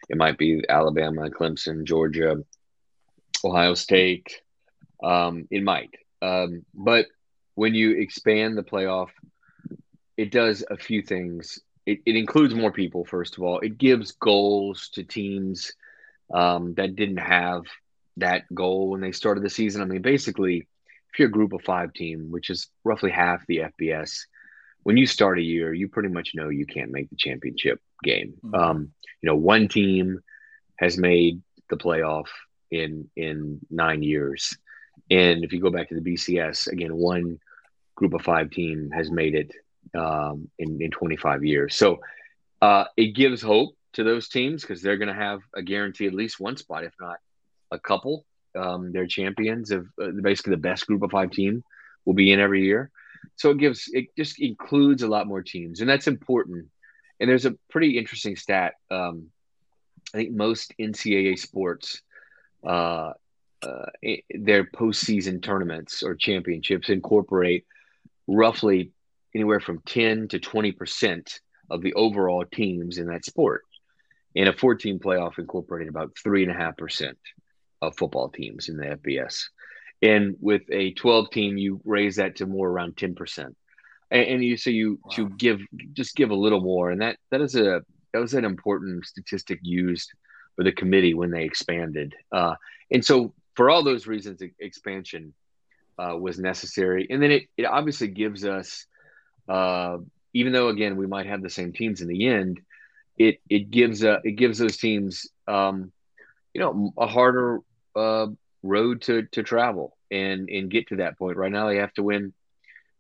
it 0.09 0.17
might 0.17 0.37
be 0.37 0.63
Alabama, 0.67 1.29
Clemson, 1.29 1.83
Georgia, 1.83 2.43
Ohio 3.43 3.73
State. 3.73 4.41
Um, 5.03 5.47
it 5.51 5.63
might. 5.63 5.93
Um, 6.21 6.65
but 6.73 7.07
when 7.55 7.73
you 7.73 7.91
expand 7.91 8.57
the 8.57 8.63
playoff, 8.63 9.09
it 10.17 10.31
does 10.31 10.63
a 10.69 10.77
few 10.77 11.01
things. 11.01 11.59
It, 11.85 11.99
it 12.05 12.15
includes 12.15 12.53
more 12.53 12.71
people, 12.71 13.05
first 13.05 13.37
of 13.37 13.43
all. 13.43 13.59
It 13.59 13.77
gives 13.77 14.13
goals 14.13 14.89
to 14.93 15.03
teams 15.03 15.73
um, 16.33 16.73
that 16.75 16.95
didn't 16.95 17.17
have 17.17 17.63
that 18.17 18.43
goal 18.53 18.89
when 18.89 19.01
they 19.01 19.11
started 19.11 19.43
the 19.43 19.49
season. 19.49 19.81
I 19.81 19.85
mean, 19.85 20.01
basically, 20.01 20.67
if 21.11 21.19
you're 21.19 21.27
a 21.27 21.31
group 21.31 21.53
of 21.53 21.61
five 21.63 21.93
team, 21.93 22.31
which 22.31 22.49
is 22.49 22.67
roughly 22.83 23.11
half 23.11 23.45
the 23.47 23.63
FBS, 23.79 24.21
when 24.83 24.97
you 24.97 25.05
start 25.05 25.39
a 25.39 25.43
year, 25.43 25.73
you 25.73 25.87
pretty 25.87 26.09
much 26.09 26.31
know 26.35 26.49
you 26.49 26.65
can't 26.65 26.91
make 26.91 27.09
the 27.09 27.15
championship 27.15 27.81
game. 28.03 28.35
Mm-hmm. 28.43 28.55
Um, 28.55 28.93
you 29.21 29.27
know, 29.27 29.35
one 29.35 29.67
team 29.67 30.19
has 30.77 30.97
made 30.97 31.41
the 31.69 31.77
playoff 31.77 32.27
in 32.71 33.09
in 33.15 33.59
nine 33.69 34.03
years. 34.03 34.57
And 35.09 35.43
if 35.43 35.53
you 35.53 35.61
go 35.61 35.71
back 35.71 35.89
to 35.89 35.95
the 35.95 36.13
BCS, 36.13 36.67
again, 36.67 36.95
one 36.95 37.39
group 37.95 38.13
of 38.13 38.21
five 38.21 38.51
team 38.51 38.89
has 38.93 39.11
made 39.11 39.35
it 39.35 39.51
um, 39.95 40.49
in, 40.57 40.81
in 40.81 40.91
25 40.91 41.43
years. 41.43 41.75
So 41.75 41.99
uh, 42.61 42.85
it 42.97 43.15
gives 43.15 43.41
hope 43.41 43.75
to 43.93 44.03
those 44.03 44.29
teams 44.29 44.61
because 44.61 44.81
they're 44.81 44.97
going 44.97 45.13
to 45.13 45.13
have 45.13 45.41
a 45.55 45.61
guarantee 45.61 46.07
at 46.07 46.13
least 46.13 46.39
one 46.39 46.57
spot, 46.57 46.83
if 46.83 46.93
not 46.99 47.17
a 47.71 47.79
couple. 47.79 48.25
Um, 48.55 48.91
they're 48.91 49.07
champions 49.07 49.71
of 49.71 49.87
uh, 50.01 50.07
basically 50.21 50.51
the 50.51 50.57
best 50.57 50.87
group 50.87 51.01
of 51.03 51.11
five 51.11 51.31
team 51.31 51.63
will 52.05 52.13
be 52.13 52.31
in 52.31 52.39
every 52.39 52.63
year. 52.63 52.91
So 53.35 53.51
it 53.51 53.57
gives 53.57 53.89
it 53.91 54.07
just 54.17 54.39
includes 54.39 55.01
a 55.01 55.07
lot 55.07 55.27
more 55.27 55.41
teams, 55.41 55.79
and 55.79 55.89
that's 55.89 56.07
important. 56.07 56.67
And 57.23 57.29
there's 57.29 57.45
a 57.45 57.55
pretty 57.69 57.97
interesting 57.97 58.35
stat. 58.35 58.73
Um, 58.91 59.27
I 60.13 60.17
think 60.17 60.33
most 60.33 60.73
NCAA 60.77 61.39
sports 61.39 62.01
uh, 62.67 63.13
uh, 63.61 63.85
their 64.29 64.65
postseason 64.65 65.41
tournaments 65.41 66.03
or 66.03 66.15
championships 66.15 66.89
incorporate 66.89 67.65
roughly 68.27 68.91
anywhere 69.33 69.61
from 69.61 69.79
10 69.85 70.27
to 70.27 70.39
20% 70.39 71.39
of 71.69 71.81
the 71.81 71.93
overall 71.93 72.43
teams 72.43 72.97
in 72.97 73.07
that 73.07 73.23
sport. 73.23 73.63
And 74.35 74.49
a 74.49 74.53
14 74.53 74.99
playoff 74.99 75.39
incorporated 75.39 75.87
about 75.87 76.15
3.5% 76.15 77.13
of 77.81 77.95
football 77.95 78.27
teams 78.31 78.67
in 78.67 78.75
the 78.75 78.97
FBS. 78.97 79.45
And 80.01 80.35
with 80.41 80.63
a 80.69 80.91
12 80.91 81.29
team, 81.29 81.57
you 81.57 81.79
raise 81.85 82.17
that 82.17 82.35
to 82.35 82.47
more 82.47 82.67
around 82.67 82.97
10%. 82.97 83.55
And, 84.13 84.27
and 84.27 84.43
you 84.43 84.55
so 84.55 84.69
you 84.69 84.99
wow. 85.03 85.15
to 85.15 85.29
give 85.29 85.59
just 85.93 86.15
give 86.15 86.31
a 86.31 86.35
little 86.35 86.61
more. 86.61 86.91
And 86.91 87.01
that 87.01 87.17
that 87.31 87.41
is 87.41 87.55
a 87.55 87.81
that 88.13 88.19
was 88.19 88.33
an 88.33 88.45
important 88.45 89.05
statistic 89.05 89.59
used 89.63 90.09
for 90.55 90.63
the 90.63 90.71
committee 90.71 91.15
when 91.15 91.31
they 91.31 91.43
expanded. 91.43 92.13
Uh, 92.31 92.55
and 92.91 93.03
so 93.03 93.33
for 93.55 93.69
all 93.69 93.83
those 93.83 94.07
reasons, 94.07 94.41
expansion 94.59 95.33
uh, 95.97 96.15
was 96.17 96.39
necessary. 96.39 97.07
And 97.09 97.21
then 97.21 97.31
it, 97.31 97.43
it 97.57 97.65
obviously 97.65 98.07
gives 98.07 98.45
us, 98.45 98.85
uh, 99.47 99.97
even 100.33 100.53
though 100.53 100.69
again 100.69 100.95
we 100.95 101.07
might 101.07 101.25
have 101.25 101.41
the 101.41 101.49
same 101.49 101.73
teams 101.73 102.01
in 102.01 102.07
the 102.07 102.27
end, 102.27 102.61
it 103.17 103.39
it 103.49 103.71
gives 103.71 104.03
uh, 104.03 104.19
it 104.23 104.33
gives 104.33 104.57
those 104.57 104.77
teams, 104.77 105.27
um, 105.47 105.91
you 106.53 106.61
know, 106.61 106.93
a 106.97 107.07
harder 107.07 107.59
uh, 107.95 108.27
road 108.63 109.01
to 109.03 109.23
to 109.33 109.43
travel 109.43 109.97
and 110.09 110.49
and 110.49 110.71
get 110.71 110.87
to 110.87 110.97
that 110.97 111.17
point. 111.17 111.37
Right 111.37 111.51
now, 111.51 111.67
they 111.67 111.77
have 111.77 111.93
to 111.95 112.03
win, 112.03 112.33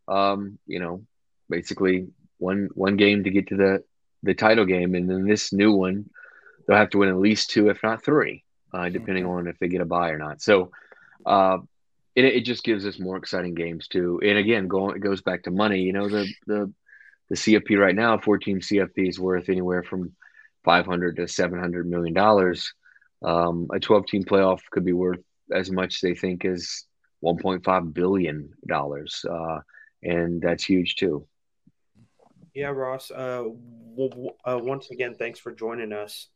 um, 0.07 0.57
you 0.65 0.79
know, 0.79 1.03
basically 1.49 2.07
one 2.37 2.69
one 2.73 2.97
game 2.97 3.23
to 3.23 3.29
get 3.29 3.47
to 3.47 3.55
the 3.55 3.83
the 4.23 4.33
title 4.33 4.65
game, 4.65 4.95
and 4.95 5.09
then 5.09 5.25
this 5.25 5.51
new 5.51 5.73
one, 5.73 6.09
they'll 6.67 6.77
have 6.77 6.89
to 6.91 6.99
win 6.99 7.09
at 7.09 7.17
least 7.17 7.49
two, 7.49 7.69
if 7.69 7.83
not 7.83 8.03
three 8.03 8.43
uh, 8.73 8.89
depending 8.89 9.25
on 9.25 9.47
if 9.47 9.57
they 9.59 9.67
get 9.67 9.81
a 9.81 9.85
buy 9.85 10.09
or 10.09 10.17
not. 10.17 10.41
So 10.41 10.71
uh, 11.25 11.59
it, 12.15 12.25
it 12.25 12.45
just 12.45 12.63
gives 12.63 12.85
us 12.85 12.99
more 12.99 13.17
exciting 13.17 13.53
games 13.53 13.87
too. 13.87 14.19
And 14.23 14.37
again, 14.37 14.67
going 14.67 14.95
it 14.95 14.99
goes 14.99 15.21
back 15.21 15.43
to 15.43 15.51
money. 15.51 15.81
You 15.81 15.93
know, 15.93 16.09
the 16.09 16.27
the 16.47 16.73
the 17.29 17.35
CFP 17.35 17.79
right 17.79 17.95
now, 17.95 18.17
four 18.17 18.37
team 18.37 18.59
CFP 18.59 19.07
is 19.09 19.19
worth 19.19 19.49
anywhere 19.49 19.83
from 19.83 20.13
five 20.65 20.85
hundred 20.85 21.17
to 21.17 21.27
seven 21.27 21.59
hundred 21.59 21.87
million 21.87 22.13
dollars. 22.13 22.73
Um, 23.23 23.67
a 23.71 23.79
twelve 23.79 24.07
team 24.07 24.23
playoff 24.23 24.61
could 24.71 24.83
be 24.83 24.93
worth 24.93 25.21
as 25.51 25.71
much 25.71 26.01
they 26.01 26.15
think 26.15 26.45
as 26.45 26.83
one 27.19 27.37
point 27.37 27.63
five 27.63 27.93
billion 27.93 28.49
dollars, 28.67 29.23
uh, 29.29 29.59
and 30.03 30.41
that's 30.41 30.65
huge 30.65 30.95
too. 30.95 31.27
Yeah, 32.53 32.67
Ross. 32.67 33.09
Uh, 33.09 33.45
w- 33.95 34.29
uh, 34.45 34.59
once 34.61 34.91
again, 34.91 35.15
thanks 35.15 35.39
for 35.39 35.51
joining 35.51 35.91
us. 35.91 36.27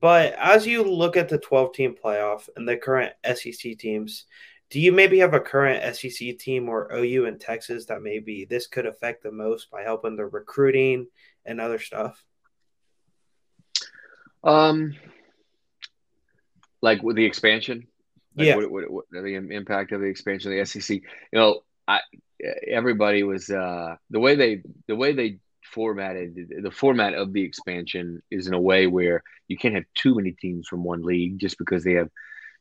But 0.00 0.34
as 0.38 0.66
you 0.66 0.84
look 0.84 1.16
at 1.16 1.28
the 1.28 1.38
12 1.38 1.74
team 1.74 1.96
playoff 2.02 2.48
and 2.56 2.66
the 2.66 2.76
current 2.76 3.12
SEC 3.34 3.76
teams, 3.78 4.24
do 4.70 4.78
you 4.78 4.92
maybe 4.92 5.18
have 5.18 5.34
a 5.34 5.40
current 5.40 5.96
SEC 5.96 6.38
team 6.38 6.68
or 6.68 6.92
OU 6.94 7.26
in 7.26 7.38
Texas 7.38 7.86
that 7.86 8.02
maybe 8.02 8.44
this 8.44 8.68
could 8.68 8.86
affect 8.86 9.22
the 9.22 9.32
most 9.32 9.70
by 9.70 9.82
helping 9.82 10.16
the 10.16 10.24
recruiting 10.24 11.08
and 11.44 11.60
other 11.60 11.80
stuff? 11.80 12.24
Um, 14.44 14.94
like 16.80 17.02
with 17.02 17.16
the 17.16 17.24
expansion, 17.24 17.88
like 18.36 18.46
yeah. 18.46 18.56
What, 18.56 18.70
what, 18.70 18.90
what, 18.90 19.04
the 19.10 19.34
impact 19.34 19.92
of 19.92 20.00
the 20.00 20.06
expansion 20.06 20.52
of 20.52 20.58
the 20.58 20.64
SEC? 20.64 21.02
You 21.32 21.38
know, 21.38 21.60
I 21.88 22.00
everybody 22.68 23.22
was 23.22 23.50
uh 23.50 23.94
the 24.10 24.20
way 24.20 24.34
they 24.34 24.62
the 24.88 24.96
way 24.96 25.12
they 25.12 25.38
formatted 25.64 26.34
the 26.62 26.70
format 26.70 27.14
of 27.14 27.32
the 27.32 27.42
expansion 27.42 28.20
is 28.30 28.46
in 28.46 28.54
a 28.54 28.60
way 28.60 28.86
where 28.86 29.22
you 29.46 29.56
can't 29.56 29.74
have 29.74 29.84
too 29.94 30.14
many 30.14 30.32
teams 30.32 30.66
from 30.66 30.82
one 30.82 31.02
league 31.02 31.38
just 31.38 31.58
because 31.58 31.84
they 31.84 31.92
have 31.92 32.08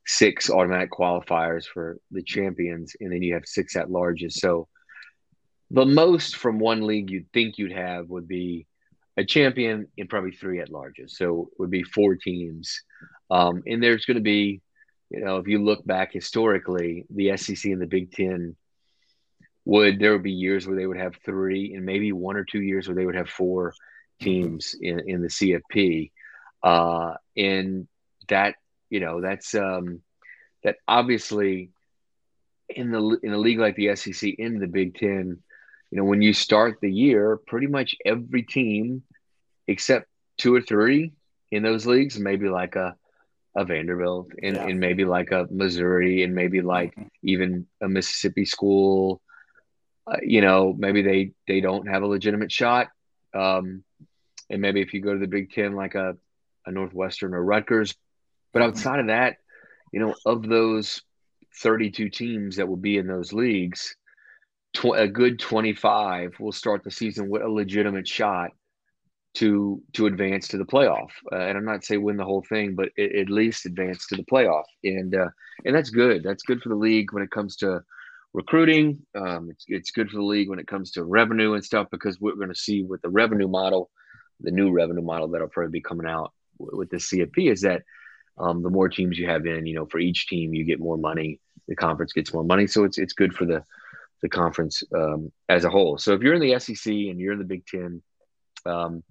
six 0.05 0.49
automatic 0.49 0.91
qualifiers 0.91 1.65
for 1.65 1.97
the 2.11 2.21
champions 2.21 2.95
and 2.99 3.11
then 3.11 3.21
you 3.21 3.33
have 3.33 3.45
six 3.45 3.75
at 3.75 3.87
larges 3.87 4.33
so 4.33 4.67
the 5.71 5.85
most 5.85 6.35
from 6.35 6.59
one 6.59 6.85
league 6.85 7.09
you'd 7.09 7.31
think 7.31 7.57
you'd 7.57 7.71
have 7.71 8.09
would 8.09 8.27
be 8.27 8.67
a 9.19 9.25
champion 9.25 9.87
and 9.97 10.09
probably 10.09 10.31
three 10.31 10.59
at 10.61 10.69
larges. 10.69 11.11
So 11.11 11.49
it 11.51 11.59
would 11.59 11.69
be 11.69 11.83
four 11.83 12.15
teams. 12.15 12.81
Um, 13.29 13.63
and 13.67 13.83
there's 13.83 14.05
going 14.05 14.15
to 14.15 14.21
be, 14.21 14.61
you 15.09 15.19
know, 15.19 15.37
if 15.37 15.47
you 15.47 15.63
look 15.63 15.85
back 15.85 16.13
historically, 16.13 17.05
the 17.09 17.35
SEC 17.37 17.65
and 17.65 17.81
the 17.81 17.87
Big 17.87 18.11
Ten 18.11 18.55
would 19.69 19.99
there 19.99 20.13
would 20.13 20.23
be 20.23 20.31
years 20.31 20.65
where 20.65 20.75
they 20.75 20.87
would 20.87 20.97
have 20.97 21.15
three, 21.23 21.75
and 21.75 21.85
maybe 21.85 22.11
one 22.11 22.35
or 22.35 22.43
two 22.43 22.61
years 22.61 22.87
where 22.87 22.95
they 22.95 23.05
would 23.05 23.15
have 23.15 23.29
four 23.29 23.73
teams 24.19 24.75
in, 24.79 25.01
in 25.07 25.21
the 25.21 25.27
CFP. 25.27 26.11
Uh, 26.63 27.13
and 27.37 27.87
that, 28.27 28.55
you 28.89 28.99
know, 28.99 29.21
that's 29.21 29.53
um, 29.53 30.01
that 30.63 30.77
obviously 30.87 31.69
in 32.67 32.91
the 32.91 33.19
in 33.23 33.31
a 33.31 33.37
league 33.37 33.59
like 33.59 33.75
the 33.75 33.95
SEC 33.95 34.29
in 34.37 34.59
the 34.59 34.67
Big 34.67 34.95
Ten, 34.95 35.37
you 35.91 35.97
know, 35.97 36.03
when 36.03 36.21
you 36.21 36.33
start 36.33 36.79
the 36.81 36.91
year, 36.91 37.39
pretty 37.47 37.67
much 37.67 37.95
every 38.05 38.43
team 38.43 39.03
except 39.67 40.07
two 40.37 40.53
or 40.53 40.61
three 40.61 41.13
in 41.51 41.63
those 41.63 41.85
leagues, 41.85 42.19
maybe 42.19 42.49
like 42.49 42.75
a 42.75 42.95
a 43.55 43.65
Vanderbilt 43.65 44.29
and, 44.41 44.55
yeah. 44.55 44.67
and 44.67 44.79
maybe 44.79 45.05
like 45.05 45.31
a 45.31 45.47
Missouri 45.49 46.23
and 46.23 46.35
maybe 46.35 46.61
like 46.61 46.91
mm-hmm. 46.91 47.07
even 47.23 47.67
a 47.81 47.89
Mississippi 47.89 48.45
school. 48.45 49.21
Uh, 50.09 50.17
you 50.21 50.41
know, 50.41 50.73
maybe 50.77 51.01
they 51.01 51.31
they 51.47 51.61
don't 51.61 51.87
have 51.87 52.03
a 52.03 52.07
legitimate 52.07 52.51
shot. 52.51 52.87
Um, 53.33 53.83
and 54.49 54.61
maybe 54.61 54.81
if 54.81 54.93
you 54.93 55.01
go 55.01 55.13
to 55.13 55.19
the 55.19 55.27
Big 55.27 55.51
Ten, 55.51 55.73
like 55.73 55.95
a 55.95 56.17
a 56.65 56.71
Northwestern 56.71 57.33
or 57.33 57.43
Rutgers, 57.43 57.95
but 58.53 58.61
outside 58.61 58.99
of 58.99 59.07
that, 59.07 59.37
you 59.91 59.99
know, 59.99 60.15
of 60.25 60.47
those 60.47 61.01
32 61.61 62.09
teams 62.09 62.55
that 62.57 62.67
will 62.67 62.77
be 62.77 62.97
in 62.97 63.07
those 63.07 63.33
leagues, 63.33 63.95
tw- 64.73 64.95
a 64.95 65.07
good 65.07 65.39
25 65.39 66.39
will 66.39 66.51
start 66.51 66.83
the 66.83 66.91
season 66.91 67.29
with 67.29 67.41
a 67.41 67.49
legitimate 67.49 68.07
shot 68.07 68.51
to 69.35 69.81
to 69.93 70.07
advance 70.07 70.47
to 70.49 70.57
the 70.57 70.65
playoff. 70.65 71.09
Uh, 71.31 71.37
and 71.37 71.57
I'm 71.57 71.65
not 71.65 71.83
saying 71.83 72.01
win 72.01 72.17
the 72.17 72.25
whole 72.25 72.43
thing, 72.49 72.75
but 72.75 72.89
it, 72.95 73.15
at 73.15 73.29
least 73.29 73.65
advance 73.65 74.07
to 74.07 74.15
the 74.15 74.25
playoff. 74.25 74.63
And 74.83 75.15
uh, 75.15 75.29
and 75.65 75.75
that's 75.75 75.89
good. 75.89 76.23
That's 76.23 76.43
good 76.43 76.61
for 76.61 76.69
the 76.69 76.75
league 76.75 77.13
when 77.13 77.23
it 77.23 77.31
comes 77.31 77.55
to 77.57 77.81
recruiting. 78.33 79.05
Um, 79.15 79.49
it's 79.51 79.65
it's 79.67 79.91
good 79.91 80.09
for 80.09 80.17
the 80.17 80.23
league 80.23 80.49
when 80.49 80.59
it 80.59 80.67
comes 80.67 80.91
to 80.91 81.03
revenue 81.03 81.53
and 81.53 81.63
stuff 81.63 81.87
because 81.91 82.19
we're 82.19 82.35
going 82.35 82.49
to 82.49 82.55
see 82.55 82.83
with 82.83 83.01
the 83.01 83.09
revenue 83.09 83.47
model, 83.47 83.89
the 84.39 84.51
new 84.51 84.71
revenue 84.71 85.01
model 85.01 85.29
that'll 85.29 85.47
probably 85.47 85.71
be 85.71 85.81
coming 85.81 86.07
out 86.07 86.33
with 86.57 86.89
the 86.89 86.97
CFP 86.97 87.51
is 87.51 87.61
that 87.61 87.83
um, 88.37 88.61
the 88.61 88.69
more 88.69 88.89
teams 88.89 89.17
you 89.17 89.27
have 89.27 89.45
in, 89.45 89.65
you 89.65 89.75
know, 89.75 89.85
for 89.85 89.99
each 89.99 90.27
team 90.27 90.53
you 90.53 90.63
get 90.63 90.79
more 90.79 90.97
money. 90.97 91.39
The 91.67 91.75
conference 91.75 92.13
gets 92.13 92.33
more 92.33 92.43
money, 92.43 92.67
so 92.67 92.83
it's 92.83 92.97
it's 92.97 93.13
good 93.13 93.33
for 93.33 93.45
the 93.45 93.63
the 94.21 94.29
conference 94.29 94.83
um, 94.93 95.31
as 95.47 95.65
a 95.65 95.69
whole. 95.69 95.97
So 95.97 96.13
if 96.13 96.21
you're 96.21 96.33
in 96.33 96.41
the 96.41 96.59
SEC 96.59 96.91
and 96.91 97.19
you're 97.19 97.33
in 97.33 97.39
the 97.39 97.45
Big 97.45 97.65
Ten, 97.65 98.01
um, 98.65 99.03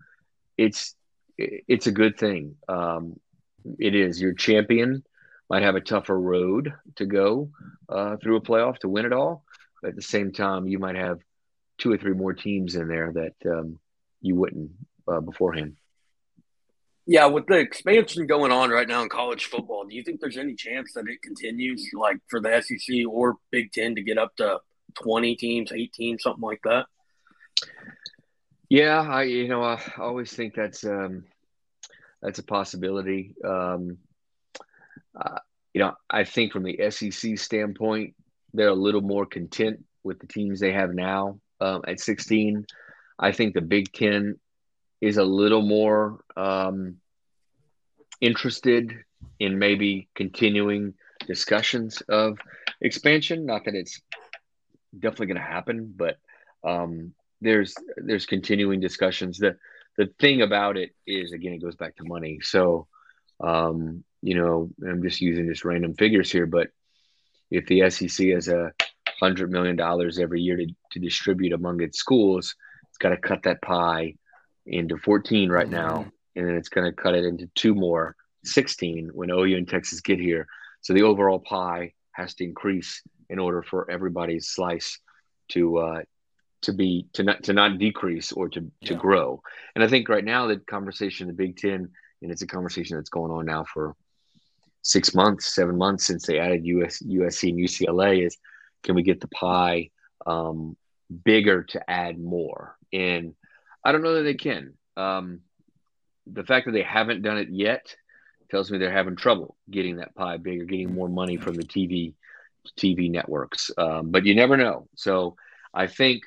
it's 0.56 0.94
it's 1.36 1.86
a 1.86 1.92
good 1.92 2.18
thing. 2.18 2.56
Um, 2.68 3.18
it 3.78 3.94
is 3.94 4.20
your 4.20 4.34
champion 4.34 5.04
might 5.48 5.62
have 5.62 5.76
a 5.76 5.80
tougher 5.80 6.18
road 6.18 6.72
to 6.96 7.06
go 7.06 7.50
uh, 7.88 8.16
through 8.16 8.36
a 8.36 8.40
playoff 8.40 8.78
to 8.78 8.88
win 8.88 9.06
it 9.06 9.12
all. 9.12 9.44
But 9.82 9.90
at 9.90 9.96
the 9.96 10.02
same 10.02 10.32
time, 10.32 10.66
you 10.66 10.78
might 10.78 10.96
have 10.96 11.20
two 11.78 11.92
or 11.92 11.96
three 11.96 12.12
more 12.12 12.34
teams 12.34 12.74
in 12.74 12.88
there 12.88 13.12
that 13.12 13.50
um, 13.50 13.78
you 14.20 14.34
wouldn't 14.34 14.70
uh, 15.06 15.20
beforehand. 15.20 15.76
Yeah, 17.06 17.26
with 17.26 17.46
the 17.46 17.58
expansion 17.58 18.26
going 18.26 18.52
on 18.52 18.68
right 18.68 18.86
now 18.86 19.02
in 19.02 19.08
college 19.08 19.46
football, 19.46 19.86
do 19.86 19.94
you 19.94 20.02
think 20.02 20.20
there's 20.20 20.36
any 20.36 20.54
chance 20.54 20.92
that 20.92 21.08
it 21.08 21.22
continues, 21.22 21.88
like 21.94 22.18
for 22.28 22.38
the 22.38 22.60
SEC 22.60 22.96
or 23.08 23.36
Big 23.50 23.72
Ten, 23.72 23.94
to 23.94 24.02
get 24.02 24.18
up 24.18 24.36
to 24.36 24.58
20 25.02 25.34
teams, 25.36 25.72
18, 25.72 26.18
something 26.18 26.42
like 26.42 26.60
that? 26.64 26.84
Yeah, 28.68 29.00
I 29.00 29.22
you 29.22 29.48
know 29.48 29.62
I 29.62 29.80
always 29.98 30.30
think 30.32 30.54
that's 30.54 30.84
um, 30.84 31.24
that's 32.20 32.38
a 32.38 32.42
possibility. 32.42 33.34
Um, 33.42 33.96
uh, 35.20 35.38
you 35.74 35.80
know, 35.80 35.94
I 36.08 36.24
think 36.24 36.52
from 36.52 36.64
the 36.64 36.90
SEC 36.90 37.38
standpoint, 37.38 38.14
they're 38.54 38.68
a 38.68 38.74
little 38.74 39.00
more 39.00 39.26
content 39.26 39.84
with 40.02 40.18
the 40.18 40.26
teams 40.26 40.60
they 40.60 40.72
have 40.72 40.94
now 40.94 41.40
um, 41.60 41.82
at 41.86 42.00
16. 42.00 42.66
I 43.18 43.32
think 43.32 43.54
the 43.54 43.60
Big 43.60 43.92
Ten 43.92 44.38
is 45.00 45.16
a 45.16 45.24
little 45.24 45.62
more 45.62 46.20
um, 46.36 46.96
interested 48.20 48.92
in 49.38 49.58
maybe 49.58 50.08
continuing 50.14 50.94
discussions 51.26 52.00
of 52.08 52.38
expansion. 52.80 53.46
Not 53.46 53.64
that 53.64 53.74
it's 53.74 54.00
definitely 54.98 55.26
going 55.26 55.36
to 55.36 55.42
happen, 55.42 55.92
but 55.96 56.18
um, 56.64 57.12
there's 57.40 57.74
there's 57.96 58.26
continuing 58.26 58.80
discussions. 58.80 59.38
The 59.38 59.56
the 59.96 60.08
thing 60.18 60.42
about 60.42 60.76
it 60.76 60.94
is 61.06 61.32
again, 61.32 61.52
it 61.52 61.62
goes 61.62 61.76
back 61.76 61.96
to 61.96 62.04
money. 62.04 62.40
So 62.40 62.86
um, 63.40 64.04
you 64.22 64.34
know, 64.34 64.70
I'm 64.86 65.02
just 65.02 65.20
using 65.20 65.48
just 65.48 65.64
random 65.64 65.94
figures 65.94 66.30
here, 66.30 66.46
but 66.46 66.68
if 67.50 67.66
the 67.66 67.88
SEC 67.90 68.28
has 68.28 68.48
a 68.48 68.72
hundred 69.20 69.50
million 69.50 69.76
dollars 69.76 70.18
every 70.18 70.40
year 70.40 70.56
to, 70.56 70.66
to 70.92 70.98
distribute 70.98 71.52
among 71.52 71.80
its 71.82 71.98
schools, 71.98 72.54
it's 72.88 72.98
got 72.98 73.10
to 73.10 73.16
cut 73.16 73.42
that 73.44 73.62
pie 73.62 74.14
into 74.66 74.98
14 74.98 75.50
right 75.50 75.68
now, 75.68 75.98
mm-hmm. 75.98 76.08
and 76.36 76.48
then 76.48 76.56
it's 76.56 76.68
going 76.68 76.88
to 76.88 76.92
cut 76.92 77.14
it 77.14 77.24
into 77.24 77.48
two 77.54 77.74
more, 77.74 78.16
16 78.44 79.10
when 79.12 79.30
OU 79.30 79.56
and 79.56 79.68
Texas 79.68 80.00
get 80.00 80.18
here. 80.18 80.46
So 80.80 80.92
the 80.92 81.02
overall 81.02 81.38
pie 81.38 81.92
has 82.12 82.34
to 82.34 82.44
increase 82.44 83.02
in 83.28 83.38
order 83.38 83.62
for 83.62 83.90
everybody's 83.90 84.48
slice 84.48 84.98
to 85.50 85.78
uh, 85.78 86.02
to 86.62 86.72
be 86.72 87.06
to 87.14 87.22
not 87.22 87.42
to 87.44 87.52
not 87.52 87.78
decrease 87.78 88.32
or 88.32 88.48
to 88.48 88.60
to 88.60 88.94
yeah. 88.94 88.98
grow. 88.98 89.42
And 89.74 89.84
I 89.84 89.88
think 89.88 90.08
right 90.08 90.24
now 90.24 90.46
the 90.46 90.58
conversation 90.58 91.26
the 91.26 91.32
Big 91.32 91.56
Ten, 91.56 91.90
and 92.22 92.30
it's 92.30 92.42
a 92.42 92.46
conversation 92.46 92.96
that's 92.96 93.10
going 93.10 93.32
on 93.32 93.46
now 93.46 93.64
for 93.64 93.94
six 94.88 95.14
months, 95.14 95.54
seven 95.54 95.76
months 95.76 96.06
since 96.06 96.26
they 96.26 96.38
added 96.38 96.64
US, 96.64 97.02
USC 97.02 97.50
and 97.50 97.58
UCLA 97.58 98.26
is 98.26 98.36
can 98.82 98.94
we 98.94 99.02
get 99.02 99.20
the 99.20 99.28
pie 99.28 99.90
um, 100.26 100.76
bigger 101.24 101.64
to 101.64 101.90
add 101.90 102.18
more? 102.18 102.76
And 102.92 103.34
I 103.84 103.92
don't 103.92 104.02
know 104.02 104.14
that 104.14 104.22
they 104.22 104.34
can. 104.34 104.74
Um, 104.96 105.40
the 106.26 106.44
fact 106.44 106.66
that 106.66 106.72
they 106.72 106.82
haven't 106.82 107.22
done 107.22 107.38
it 107.38 107.48
yet 107.50 107.94
tells 108.50 108.70
me 108.70 108.78
they're 108.78 108.90
having 108.90 109.16
trouble 109.16 109.56
getting 109.70 109.96
that 109.96 110.14
pie 110.14 110.38
bigger, 110.38 110.64
getting 110.64 110.94
more 110.94 111.08
money 111.08 111.36
from 111.36 111.54
the 111.54 111.64
TV 111.64 112.14
TV 112.78 113.10
networks. 113.10 113.70
Um, 113.76 114.10
but 114.10 114.24
you 114.24 114.34
never 114.34 114.56
know. 114.56 114.88
So 114.96 115.36
I 115.72 115.86
think 115.86 116.22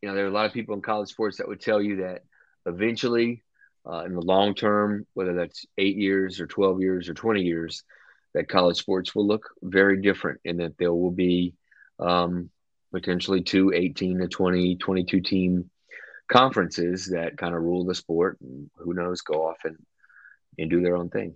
you 0.00 0.08
know 0.08 0.14
there 0.14 0.24
are 0.24 0.28
a 0.28 0.32
lot 0.32 0.46
of 0.46 0.52
people 0.52 0.74
in 0.74 0.82
college 0.82 1.08
sports 1.08 1.38
that 1.38 1.48
would 1.48 1.60
tell 1.60 1.82
you 1.82 1.96
that 1.96 2.22
eventually, 2.66 3.42
uh, 3.84 4.04
in 4.04 4.14
the 4.14 4.20
long 4.20 4.54
term, 4.54 5.06
whether 5.14 5.34
that's 5.34 5.66
eight 5.76 5.96
years 5.96 6.40
or 6.40 6.46
twelve 6.46 6.80
years 6.80 7.08
or 7.08 7.14
twenty 7.14 7.42
years, 7.42 7.82
that 8.36 8.50
college 8.50 8.76
sports 8.76 9.14
will 9.14 9.26
look 9.26 9.48
very 9.62 10.02
different, 10.02 10.40
and 10.44 10.60
that 10.60 10.76
there 10.76 10.92
will 10.92 11.10
be 11.10 11.54
um, 11.98 12.50
potentially 12.92 13.40
two 13.42 13.72
18 13.74 14.18
to 14.18 14.28
20, 14.28 14.76
22 14.76 15.20
team 15.22 15.70
conferences 16.30 17.06
that 17.06 17.38
kind 17.38 17.54
of 17.54 17.62
rule 17.62 17.86
the 17.86 17.94
sport 17.94 18.36
and 18.42 18.68
who 18.76 18.92
knows 18.92 19.22
go 19.22 19.48
off 19.48 19.56
and 19.64 19.76
and 20.58 20.68
do 20.68 20.82
their 20.82 20.96
own 20.96 21.08
thing. 21.08 21.34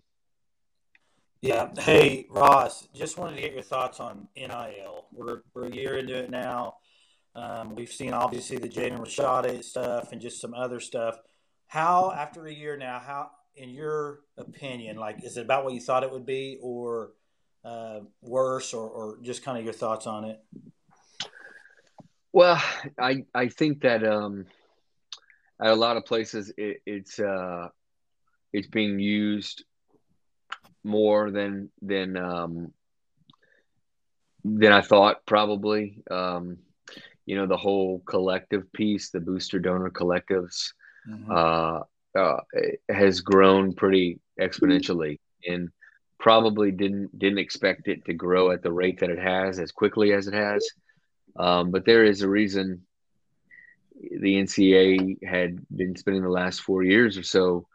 Yeah. 1.41 1.71
Hey 1.79 2.27
ross 2.29 2.87
just 2.95 3.17
wanted 3.17 3.37
to 3.37 3.43
get 3.43 3.55
your 3.55 3.63
thoughts 3.63 3.99
on 3.99 4.29
nil 4.37 5.07
we're, 5.13 5.43
we're 5.55 5.67
a 5.67 5.75
year 5.75 5.97
into 5.97 6.15
it 6.15 6.29
now. 6.29 6.75
Um, 7.35 7.77
we've 7.77 7.93
seen 7.93 8.13
obviously 8.13 8.59
the 8.59 8.69
Jaden 8.69 8.99
Rashada 8.99 9.63
stuff 9.65 10.13
and 10.13 10.21
just 10.21 10.41
some 10.41 10.53
other 10.53 10.81
stuff. 10.81 11.17
How 11.69 12.11
after 12.11 12.47
a 12.47 12.53
year 12.53 12.77
now 12.77 12.99
how 12.99 13.31
in 13.61 13.71
your 13.71 14.21
opinion 14.37 14.97
like 14.97 15.25
is 15.25 15.37
it 15.37 15.43
about 15.43 15.65
what 15.65 15.75
you 15.75 15.81
thought 15.81 16.03
it 16.03 16.11
would 16.11 16.27
be 16.27 16.59
or 16.63 17.13
uh, 17.65 18.01
worse 18.23 18.73
or, 18.73 18.89
or 18.89 19.19
just 19.23 19.45
kind 19.45 19.59
of 19.59 19.65
your 19.65 19.73
thoughts 19.73 20.07
on 20.07 20.25
it 20.25 20.41
well 22.33 22.61
i 22.99 23.25
i 23.35 23.49
think 23.49 23.83
that 23.83 24.05
um 24.05 24.47
at 25.61 25.71
a 25.71 25.75
lot 25.75 25.97
of 25.97 26.05
places 26.05 26.53
it, 26.57 26.79
it's 26.87 27.19
uh, 27.19 27.69
it's 28.53 28.69
being 28.69 28.99
used 28.99 29.65
more 30.83 31.31
than 31.31 31.71
than 31.83 32.17
um, 32.17 32.73
than 34.45 34.73
I 34.73 34.81
thought 34.81 35.27
probably. 35.27 36.03
Um, 36.11 36.59
you 37.27 37.37
know, 37.37 37.47
the 37.47 37.57
whole 37.57 38.01
collective 38.07 38.73
piece, 38.73 39.11
the 39.11 39.21
booster 39.21 39.61
donor 39.61 39.91
collectives, 39.91 40.73
mm-hmm. 41.09 41.31
uh, 41.31 41.81
uh, 42.19 42.39
has 42.89 43.21
grown 43.21 43.75
pretty 43.75 44.21
exponentially, 44.41 45.19
and 45.47 45.71
probably 46.19 46.71
didn't 46.71 47.17
didn't 47.19 47.39
expect 47.39 47.89
it 47.89 48.05
to 48.05 48.13
grow 48.13 48.51
at 48.51 48.63
the 48.63 48.73
rate 48.73 49.01
that 49.01 49.11
it 49.11 49.19
has 49.19 49.59
as 49.59 49.73
quickly 49.73 50.13
as 50.13 50.27
it 50.27 50.35
has. 50.35 50.69
Um, 51.37 51.71
but 51.71 51.85
there 51.85 52.05
is 52.05 52.23
a 52.23 52.29
reason 52.29 52.83
the 54.01 54.43
NCAA 54.43 55.25
had 55.25 55.59
been 55.69 55.97
spending 55.97 56.23
the 56.23 56.29
last 56.29 56.61
four 56.61 56.83
years 56.83 57.19
or 57.19 57.23
so 57.23 57.67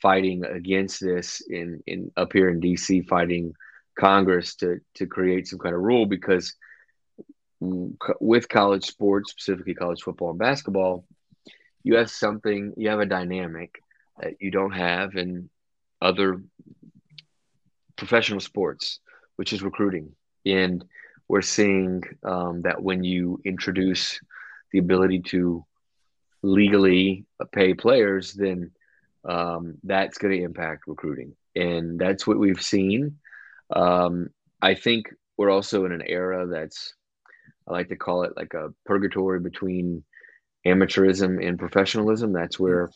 fighting 0.00 0.44
against 0.44 1.00
this 1.00 1.40
in, 1.48 1.82
in 1.86 2.10
up 2.16 2.32
here 2.32 2.48
in 2.48 2.60
DC, 2.60 3.06
fighting 3.06 3.54
Congress 3.98 4.54
to 4.56 4.80
to 4.94 5.06
create 5.06 5.48
some 5.48 5.58
kind 5.58 5.74
of 5.74 5.80
rule 5.80 6.06
because 6.06 6.54
with 7.60 8.48
college 8.48 8.84
sports, 8.84 9.32
specifically 9.32 9.74
college 9.74 10.02
football 10.02 10.30
and 10.30 10.38
basketball, 10.38 11.04
you 11.82 11.96
have 11.96 12.10
something, 12.10 12.74
you 12.76 12.88
have 12.90 13.00
a 13.00 13.06
dynamic 13.06 13.82
that 14.20 14.34
you 14.40 14.50
don't 14.50 14.72
have 14.72 15.16
in 15.16 15.48
other 16.00 16.42
professional 17.96 18.40
sports, 18.40 19.00
which 19.36 19.52
is 19.52 19.62
recruiting. 19.62 20.12
And 20.46 20.84
we're 21.28 21.42
seeing 21.42 22.02
um, 22.22 22.62
that 22.62 22.82
when 22.82 23.04
you 23.04 23.40
introduce 23.44 24.20
the 24.72 24.78
ability 24.78 25.20
to 25.20 25.64
legally 26.42 27.26
pay 27.52 27.74
players, 27.74 28.32
then 28.32 28.70
um, 29.24 29.74
that's 29.82 30.18
going 30.18 30.36
to 30.36 30.42
impact 30.42 30.86
recruiting. 30.86 31.34
And 31.54 31.98
that's 31.98 32.26
what 32.26 32.38
we've 32.38 32.62
seen. 32.62 33.18
Um, 33.74 34.30
I 34.62 34.74
think 34.74 35.12
we're 35.36 35.50
also 35.50 35.84
in 35.84 35.92
an 35.92 36.02
era 36.06 36.46
that's, 36.46 36.94
I 37.66 37.72
like 37.72 37.88
to 37.88 37.96
call 37.96 38.22
it 38.22 38.32
like 38.36 38.54
a 38.54 38.72
purgatory 38.86 39.40
between 39.40 40.04
amateurism 40.66 41.46
and 41.46 41.58
professionalism. 41.58 42.32
That's 42.32 42.58
where 42.58 42.90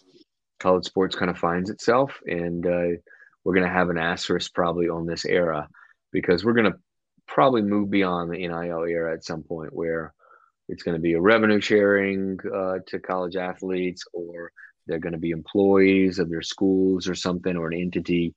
college 0.60 0.84
sports 0.84 1.16
kind 1.16 1.30
of 1.30 1.38
finds 1.38 1.70
itself. 1.70 2.18
And 2.26 2.66
uh, 2.66 2.98
we're 3.44 3.54
going 3.54 3.66
to 3.66 3.72
have 3.72 3.90
an 3.90 3.98
asterisk 3.98 4.54
probably 4.54 4.88
on 4.88 5.06
this 5.06 5.24
era 5.24 5.68
because 6.12 6.44
we're 6.44 6.52
going 6.52 6.72
to 6.72 6.78
probably 7.26 7.62
move 7.62 7.90
beyond 7.90 8.30
the 8.30 8.38
NIL 8.38 8.84
era 8.84 9.14
at 9.14 9.24
some 9.24 9.42
point 9.42 9.72
where 9.72 10.12
it's 10.68 10.82
going 10.82 10.96
to 10.96 11.00
be 11.00 11.14
a 11.14 11.20
revenue 11.20 11.60
sharing 11.60 12.38
uh, 12.54 12.78
to 12.86 12.98
college 12.98 13.36
athletes 13.36 14.04
or 14.12 14.52
they're 14.86 14.98
going 14.98 15.12
to 15.12 15.18
be 15.18 15.30
employees 15.30 16.18
of 16.18 16.28
their 16.28 16.42
schools 16.42 17.08
or 17.08 17.14
something 17.14 17.56
or 17.56 17.68
an 17.68 17.78
entity 17.78 18.34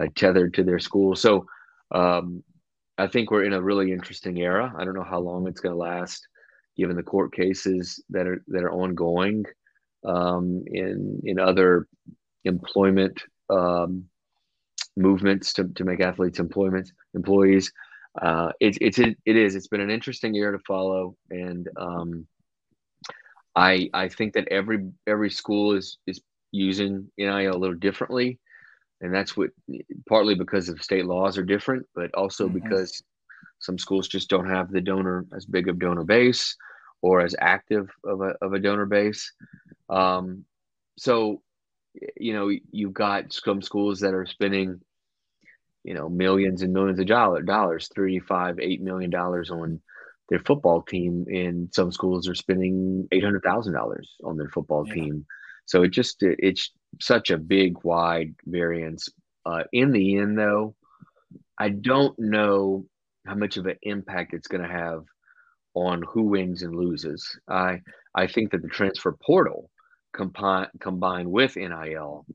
uh, 0.00 0.06
tethered 0.14 0.54
to 0.54 0.64
their 0.64 0.78
school. 0.78 1.14
So 1.14 1.46
um, 1.92 2.42
I 2.98 3.06
think 3.06 3.30
we're 3.30 3.44
in 3.44 3.52
a 3.52 3.62
really 3.62 3.92
interesting 3.92 4.38
era. 4.38 4.72
I 4.76 4.84
don't 4.84 4.94
know 4.94 5.04
how 5.04 5.20
long 5.20 5.46
it's 5.46 5.60
going 5.60 5.74
to 5.74 5.78
last, 5.78 6.26
given 6.80 6.96
the 6.96 7.02
court 7.02 7.32
cases 7.34 8.02
that 8.08 8.26
are 8.26 8.42
that 8.48 8.64
are 8.64 8.72
ongoing 8.72 9.44
um, 10.04 10.64
in 10.66 11.20
in 11.24 11.38
other 11.38 11.86
employment 12.44 13.22
um, 13.50 14.04
movements 14.96 15.52
to, 15.52 15.68
to 15.74 15.84
make 15.84 16.00
athletes 16.00 16.38
employment 16.38 16.90
employees. 17.14 17.70
Uh, 18.20 18.50
it's 18.60 18.78
it's 18.80 18.98
it, 18.98 19.16
it 19.26 19.36
is 19.36 19.54
it's 19.54 19.68
been 19.68 19.82
an 19.82 19.90
interesting 19.90 20.34
year 20.34 20.52
to 20.52 20.58
follow, 20.66 21.14
and 21.30 21.68
um, 21.76 22.26
I 23.54 23.90
I 23.92 24.08
think 24.08 24.32
that 24.34 24.48
every 24.48 24.90
every 25.06 25.30
school 25.30 25.76
is 25.76 25.98
is 26.06 26.20
using 26.50 27.10
NIL 27.18 27.56
a 27.56 27.62
little 27.62 27.76
differently, 27.76 28.40
and 29.02 29.14
that's 29.14 29.36
what 29.36 29.50
partly 30.08 30.34
because 30.34 30.68
of 30.68 30.82
state 30.82 31.06
laws 31.06 31.36
are 31.36 31.44
different, 31.44 31.86
but 31.94 32.12
also 32.14 32.46
mm-hmm. 32.46 32.58
because 32.58 33.02
some 33.60 33.78
schools 33.78 34.08
just 34.08 34.28
don't 34.28 34.48
have 34.48 34.70
the 34.70 34.80
donor 34.80 35.26
as 35.34 35.44
big 35.44 35.68
of 35.68 35.78
donor 35.78 36.04
base 36.04 36.56
or 37.02 37.20
as 37.20 37.34
active 37.38 37.88
of 38.04 38.20
a 38.20 38.34
of 38.42 38.52
a 38.52 38.58
donor 38.58 38.86
base. 38.86 39.32
Um, 39.88 40.44
so, 40.98 41.42
you 42.16 42.32
know, 42.32 42.50
you've 42.72 42.92
got 42.94 43.32
some 43.32 43.62
schools 43.62 44.00
that 44.00 44.14
are 44.14 44.26
spending, 44.26 44.80
you 45.84 45.94
know, 45.94 46.08
millions 46.08 46.62
and 46.62 46.72
millions 46.72 47.00
of 47.00 47.06
dollars, 47.06 47.88
three, 47.94 48.18
five, 48.18 48.58
eight 48.60 48.82
million 48.82 49.10
dollars 49.10 49.50
on 49.50 49.80
their 50.28 50.40
football 50.40 50.82
team, 50.82 51.26
and 51.28 51.72
some 51.74 51.90
schools 51.90 52.28
are 52.28 52.34
spending 52.34 53.08
eight 53.12 53.24
hundred 53.24 53.42
thousand 53.42 53.74
dollars 53.74 54.16
on 54.24 54.36
their 54.36 54.48
football 54.48 54.86
yeah. 54.86 54.94
team. 54.94 55.26
So 55.66 55.82
it 55.82 55.90
just 55.90 56.16
it's 56.20 56.72
such 57.00 57.30
a 57.30 57.38
big, 57.38 57.82
wide 57.84 58.34
variance. 58.46 59.08
Uh, 59.46 59.64
in 59.72 59.90
the 59.92 60.16
end, 60.18 60.38
though, 60.38 60.74
I 61.58 61.70
don't 61.70 62.18
know 62.18 62.86
how 63.30 63.36
much 63.36 63.56
of 63.56 63.66
an 63.66 63.76
impact 63.82 64.34
it's 64.34 64.48
going 64.48 64.62
to 64.62 64.68
have 64.68 65.04
on 65.74 66.02
who 66.02 66.24
wins 66.24 66.62
and 66.62 66.74
loses. 66.74 67.38
I 67.48 67.80
I 68.14 68.26
think 68.26 68.50
that 68.50 68.62
the 68.62 68.68
transfer 68.68 69.16
portal 69.24 69.70
combined 70.12 70.68
combined 70.80 71.30
with 71.30 71.56
NIL 71.56 72.26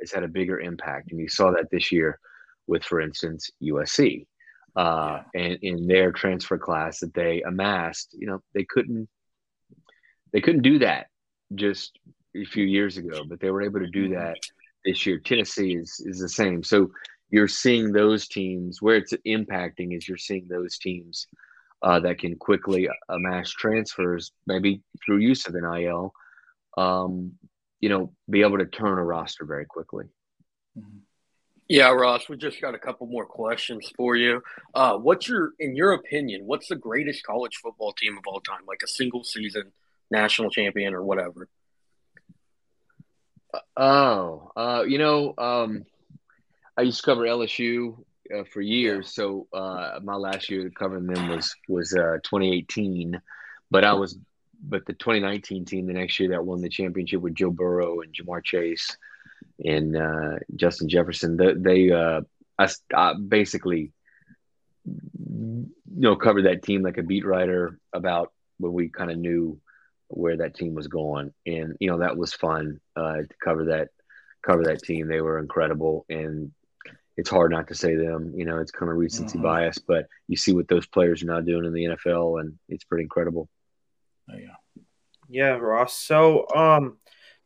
has 0.00 0.12
had 0.12 0.24
a 0.24 0.28
bigger 0.28 0.60
impact, 0.60 1.10
and 1.10 1.18
you 1.18 1.28
saw 1.28 1.50
that 1.52 1.70
this 1.70 1.90
year 1.90 2.18
with, 2.66 2.84
for 2.84 3.00
instance, 3.00 3.50
USC. 3.62 4.26
Uh, 4.74 5.20
yeah. 5.34 5.42
and 5.42 5.58
in 5.60 5.86
their 5.86 6.12
transfer 6.12 6.56
class 6.56 7.00
that 7.00 7.12
they 7.12 7.42
amassed, 7.42 8.16
you 8.18 8.26
know, 8.26 8.42
they 8.54 8.64
couldn't 8.64 9.06
they 10.32 10.40
couldn't 10.40 10.62
do 10.62 10.78
that 10.78 11.08
just 11.54 11.98
a 12.34 12.44
few 12.46 12.64
years 12.64 12.96
ago, 12.96 13.22
but 13.28 13.38
they 13.40 13.50
were 13.50 13.62
able 13.62 13.80
to 13.80 13.90
do 13.90 14.04
mm-hmm. 14.04 14.14
that 14.14 14.36
this 14.84 15.06
year. 15.06 15.18
Tennessee 15.18 15.76
is 15.76 16.00
is 16.04 16.20
the 16.20 16.28
same. 16.28 16.62
So 16.62 16.90
you're 17.32 17.48
seeing 17.48 17.92
those 17.92 18.28
teams 18.28 18.80
where 18.82 18.96
it's 18.96 19.14
impacting 19.26 19.96
is 19.96 20.06
you're 20.06 20.18
seeing 20.18 20.46
those 20.48 20.78
teams 20.78 21.26
uh, 21.82 21.98
that 21.98 22.18
can 22.18 22.36
quickly 22.36 22.88
amass 23.08 23.50
transfers, 23.50 24.32
maybe 24.46 24.82
through 25.04 25.16
use 25.16 25.46
of 25.46 25.54
NIL, 25.54 26.12
um, 26.76 27.32
you 27.80 27.88
know, 27.88 28.12
be 28.28 28.42
able 28.42 28.58
to 28.58 28.66
turn 28.66 28.98
a 28.98 29.04
roster 29.04 29.46
very 29.46 29.64
quickly. 29.64 30.04
Mm-hmm. 30.78 30.98
Yeah, 31.68 31.88
Ross, 31.88 32.28
we 32.28 32.36
just 32.36 32.60
got 32.60 32.74
a 32.74 32.78
couple 32.78 33.06
more 33.06 33.24
questions 33.24 33.90
for 33.96 34.14
you. 34.14 34.42
Uh, 34.74 34.98
what's 34.98 35.26
your, 35.26 35.52
in 35.58 35.74
your 35.74 35.92
opinion, 35.92 36.42
what's 36.44 36.68
the 36.68 36.76
greatest 36.76 37.24
college 37.24 37.56
football 37.62 37.94
team 37.94 38.18
of 38.18 38.24
all 38.26 38.40
time? 38.40 38.60
Like 38.68 38.82
a 38.84 38.88
single 38.88 39.24
season 39.24 39.72
national 40.10 40.50
champion 40.50 40.92
or 40.92 41.02
whatever? 41.02 41.48
Oh, 43.74 44.52
uh, 44.54 44.84
you 44.86 44.98
know, 44.98 45.32
um, 45.38 45.84
I 46.76 46.82
used 46.82 47.00
to 47.00 47.06
cover 47.06 47.22
LSU 47.22 48.02
uh, 48.34 48.44
for 48.44 48.60
years. 48.60 49.14
So 49.14 49.46
uh, 49.52 50.00
my 50.02 50.14
last 50.14 50.50
year 50.50 50.70
covering 50.70 51.06
them 51.06 51.28
was 51.28 51.54
was 51.68 51.92
uh, 51.94 52.18
2018, 52.24 53.20
but 53.70 53.84
I 53.84 53.92
was 53.94 54.18
but 54.64 54.86
the 54.86 54.92
2019 54.92 55.64
team 55.64 55.86
the 55.86 55.92
next 55.92 56.18
year 56.20 56.30
that 56.30 56.44
won 56.44 56.60
the 56.60 56.68
championship 56.68 57.20
with 57.20 57.34
Joe 57.34 57.50
Burrow 57.50 58.00
and 58.00 58.14
Ja'Marr 58.14 58.44
Chase 58.44 58.96
and 59.64 59.96
uh, 59.96 60.36
Justin 60.54 60.88
Jefferson. 60.88 61.36
They, 61.36 61.54
they 61.54 61.90
uh, 61.90 62.22
I, 62.58 62.68
I 62.94 63.14
basically 63.14 63.92
you 64.84 65.70
know 65.86 66.16
covered 66.16 66.46
that 66.46 66.62
team 66.62 66.82
like 66.82 66.98
a 66.98 67.02
beat 67.02 67.26
writer 67.26 67.78
about 67.92 68.32
when 68.58 68.72
we 68.72 68.88
kind 68.88 69.10
of 69.10 69.18
knew 69.18 69.60
where 70.08 70.36
that 70.36 70.54
team 70.54 70.74
was 70.74 70.88
going, 70.88 71.32
and 71.46 71.76
you 71.80 71.90
know 71.90 71.98
that 71.98 72.16
was 72.16 72.32
fun 72.32 72.80
uh, 72.96 73.16
to 73.16 73.34
cover 73.42 73.64
that 73.66 73.88
cover 74.42 74.64
that 74.64 74.82
team. 74.82 75.08
They 75.08 75.20
were 75.20 75.38
incredible, 75.38 76.06
and 76.08 76.52
it's 77.16 77.30
hard 77.30 77.50
not 77.50 77.68
to 77.68 77.74
say 77.74 77.94
them. 77.94 78.32
You 78.36 78.44
know, 78.44 78.58
it's 78.58 78.70
kind 78.70 78.90
of 78.90 78.98
recency 78.98 79.38
mm-hmm. 79.38 79.46
bias, 79.46 79.78
but 79.78 80.06
you 80.28 80.36
see 80.36 80.52
what 80.52 80.68
those 80.68 80.86
players 80.86 81.22
are 81.22 81.26
now 81.26 81.40
doing 81.40 81.64
in 81.64 81.72
the 81.72 81.84
NFL, 81.84 82.40
and 82.40 82.58
it's 82.68 82.84
pretty 82.84 83.02
incredible. 83.02 83.48
Oh, 84.30 84.36
yeah, 84.36 84.82
yeah, 85.28 85.56
Ross. 85.56 85.98
So, 85.98 86.46
um, 86.54 86.98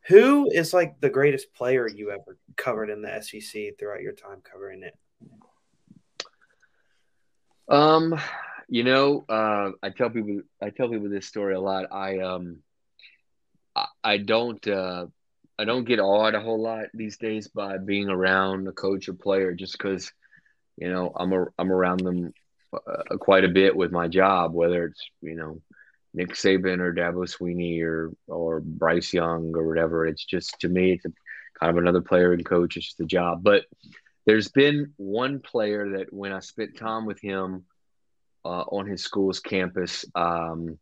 who 0.08 0.50
is 0.50 0.72
like 0.72 1.00
the 1.00 1.10
greatest 1.10 1.52
player 1.52 1.88
you 1.88 2.10
ever 2.10 2.38
covered 2.56 2.90
in 2.90 3.02
the 3.02 3.20
SEC 3.20 3.78
throughout 3.78 4.02
your 4.02 4.12
time 4.12 4.40
covering 4.42 4.82
it? 4.82 4.94
Um, 7.68 8.18
you 8.68 8.84
know, 8.84 9.24
uh, 9.28 9.70
I 9.82 9.90
tell 9.90 10.10
people 10.10 10.42
I 10.62 10.70
tell 10.70 10.88
people 10.88 11.08
this 11.08 11.26
story 11.26 11.54
a 11.54 11.60
lot. 11.60 11.86
I 11.92 12.20
um, 12.20 12.62
I, 13.74 13.86
I 14.04 14.16
don't 14.18 14.66
uh, 14.66 15.06
I 15.58 15.64
don't 15.64 15.84
get 15.84 16.00
awed 16.00 16.34
a 16.34 16.40
whole 16.40 16.60
lot 16.60 16.86
these 16.92 17.16
days 17.16 17.48
by 17.48 17.78
being 17.78 18.08
around 18.08 18.68
a 18.68 18.72
coach 18.72 19.08
or 19.08 19.14
player 19.14 19.52
just 19.52 19.72
because, 19.72 20.12
you 20.76 20.90
know, 20.90 21.12
I'm 21.14 21.32
a, 21.32 21.46
I'm 21.58 21.72
around 21.72 22.00
them 22.00 22.32
uh, 22.72 23.16
quite 23.18 23.44
a 23.44 23.48
bit 23.48 23.76
with 23.76 23.92
my 23.92 24.08
job, 24.08 24.52
whether 24.52 24.86
it's 24.86 25.00
you 25.22 25.34
know 25.34 25.60
Nick 26.14 26.30
Saban 26.30 26.80
or 26.80 26.92
Dabo 26.92 27.26
Swinney 27.26 27.82
or 27.82 28.12
or 28.26 28.60
Bryce 28.60 29.12
Young 29.12 29.52
or 29.54 29.66
whatever. 29.66 30.06
It's 30.06 30.24
just 30.24 30.60
to 30.60 30.68
me, 30.68 30.92
it's 30.92 31.04
a, 31.04 31.12
kind 31.58 31.70
of 31.70 31.78
another 31.78 32.00
player 32.00 32.32
and 32.32 32.44
coach. 32.44 32.76
It's 32.76 32.86
just 32.86 33.00
a 33.00 33.06
job. 33.06 33.42
But 33.42 33.64
there's 34.26 34.48
been 34.48 34.92
one 34.96 35.40
player 35.40 35.98
that 35.98 36.12
when 36.12 36.32
I 36.32 36.40
spent 36.40 36.76
time 36.76 37.06
with 37.06 37.20
him 37.20 37.64
uh, 38.44 38.62
on 38.62 38.86
his 38.86 39.02
school's 39.02 39.40
campus, 39.40 40.04
um, 40.14 40.78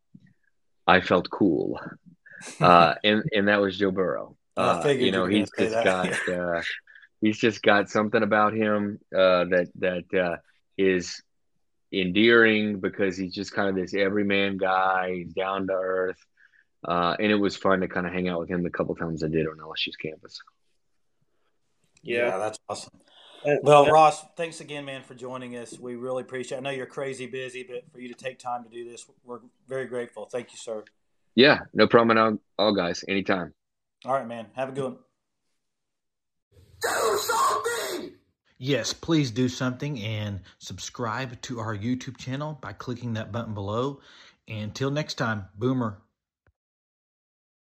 I 0.87 1.01
felt 1.01 1.31
cool, 1.31 1.81
uh, 2.61 2.95
and 3.05 3.25
and 3.33 3.49
that 3.49 3.61
was 3.61 3.79
Joe 3.79 3.91
Burrow. 3.91 4.37
Uh, 4.57 4.83
you 4.89 5.11
know, 5.11 5.27
he's 5.27 5.51
just 5.59 5.85
got 5.85 6.29
uh, 6.29 6.63
he's 7.21 7.39
just 7.39 7.63
got 7.63 7.91
something 7.91 8.23
about 8.23 8.55
him 8.55 8.99
uh, 9.13 9.45
that 9.45 9.69
that 9.79 10.15
uh, 10.15 10.37
is 10.79 11.23
endearing 11.93 12.81
because 12.81 13.17
he's 13.17 13.35
just 13.35 13.53
kind 13.53 13.69
of 13.69 13.75
this 13.75 13.95
everyman 13.95 14.57
guy. 14.57 15.15
He's 15.15 15.33
down 15.33 15.67
to 15.69 15.73
earth, 15.73 16.25
uh, 16.87 17.17
and 17.19 17.33
it 17.33 17.37
was 17.37 17.57
fun 17.57 17.81
to 17.81 17.89
kind 17.89 18.07
of 18.07 18.13
hang 18.13 18.29
out 18.29 18.41
with 18.41 18.49
him 18.49 18.63
the 18.63 18.71
couple 18.71 18.95
times 18.95 19.25
I 19.25 19.29
did 19.29 19.47
on 19.47 19.57
LSU's 19.57 19.97
campus. 19.97 20.41
Yeah, 22.03 22.29
yeah 22.29 22.39
that's 22.39 22.59
awesome. 22.69 23.01
Well, 23.63 23.91
Ross, 23.91 24.25
thanks 24.37 24.61
again, 24.61 24.87
man, 24.87 25.03
for 25.03 25.15
joining 25.15 25.57
us. 25.57 25.79
We 25.79 25.97
really 25.97 26.23
appreciate. 26.23 26.57
it. 26.57 26.61
I 26.61 26.65
know 26.65 26.71
you're 26.71 26.87
crazy 26.87 27.27
busy, 27.27 27.63
but 27.63 27.85
for 27.93 28.01
you 28.01 28.09
to 28.09 28.15
take 28.15 28.39
time 28.39 28.65
to 28.65 28.71
do 28.71 28.89
this, 28.89 29.05
we're 29.23 29.41
very 29.69 29.85
grateful. 29.85 30.25
Thank 30.25 30.53
you, 30.53 30.59
sir. 30.59 30.85
Yeah, 31.35 31.61
no 31.75 31.87
problem 31.87 32.17
at 32.17 32.23
all, 32.23 32.39
all 32.59 32.75
guys. 32.75 33.05
Anytime. 33.07 33.53
All 34.05 34.13
right, 34.13 34.27
man. 34.27 34.47
Have 34.55 34.69
a 34.69 34.73
good 34.73 34.85
one. 34.85 34.99
Do 36.83 37.19
something! 37.19 38.13
Yes, 38.59 38.93
please 38.93 39.31
do 39.31 39.49
something 39.49 39.99
and 40.01 40.41
subscribe 40.59 41.41
to 41.43 41.61
our 41.61 41.77
YouTube 41.77 42.19
channel 42.19 42.59
by 42.61 42.73
clicking 42.73 43.15
that 43.15 43.33
button 43.33 43.55
below. 43.55 44.01
Until 44.47 44.91
next 44.91 45.15
time, 45.15 45.47
Boomer. 45.57 45.99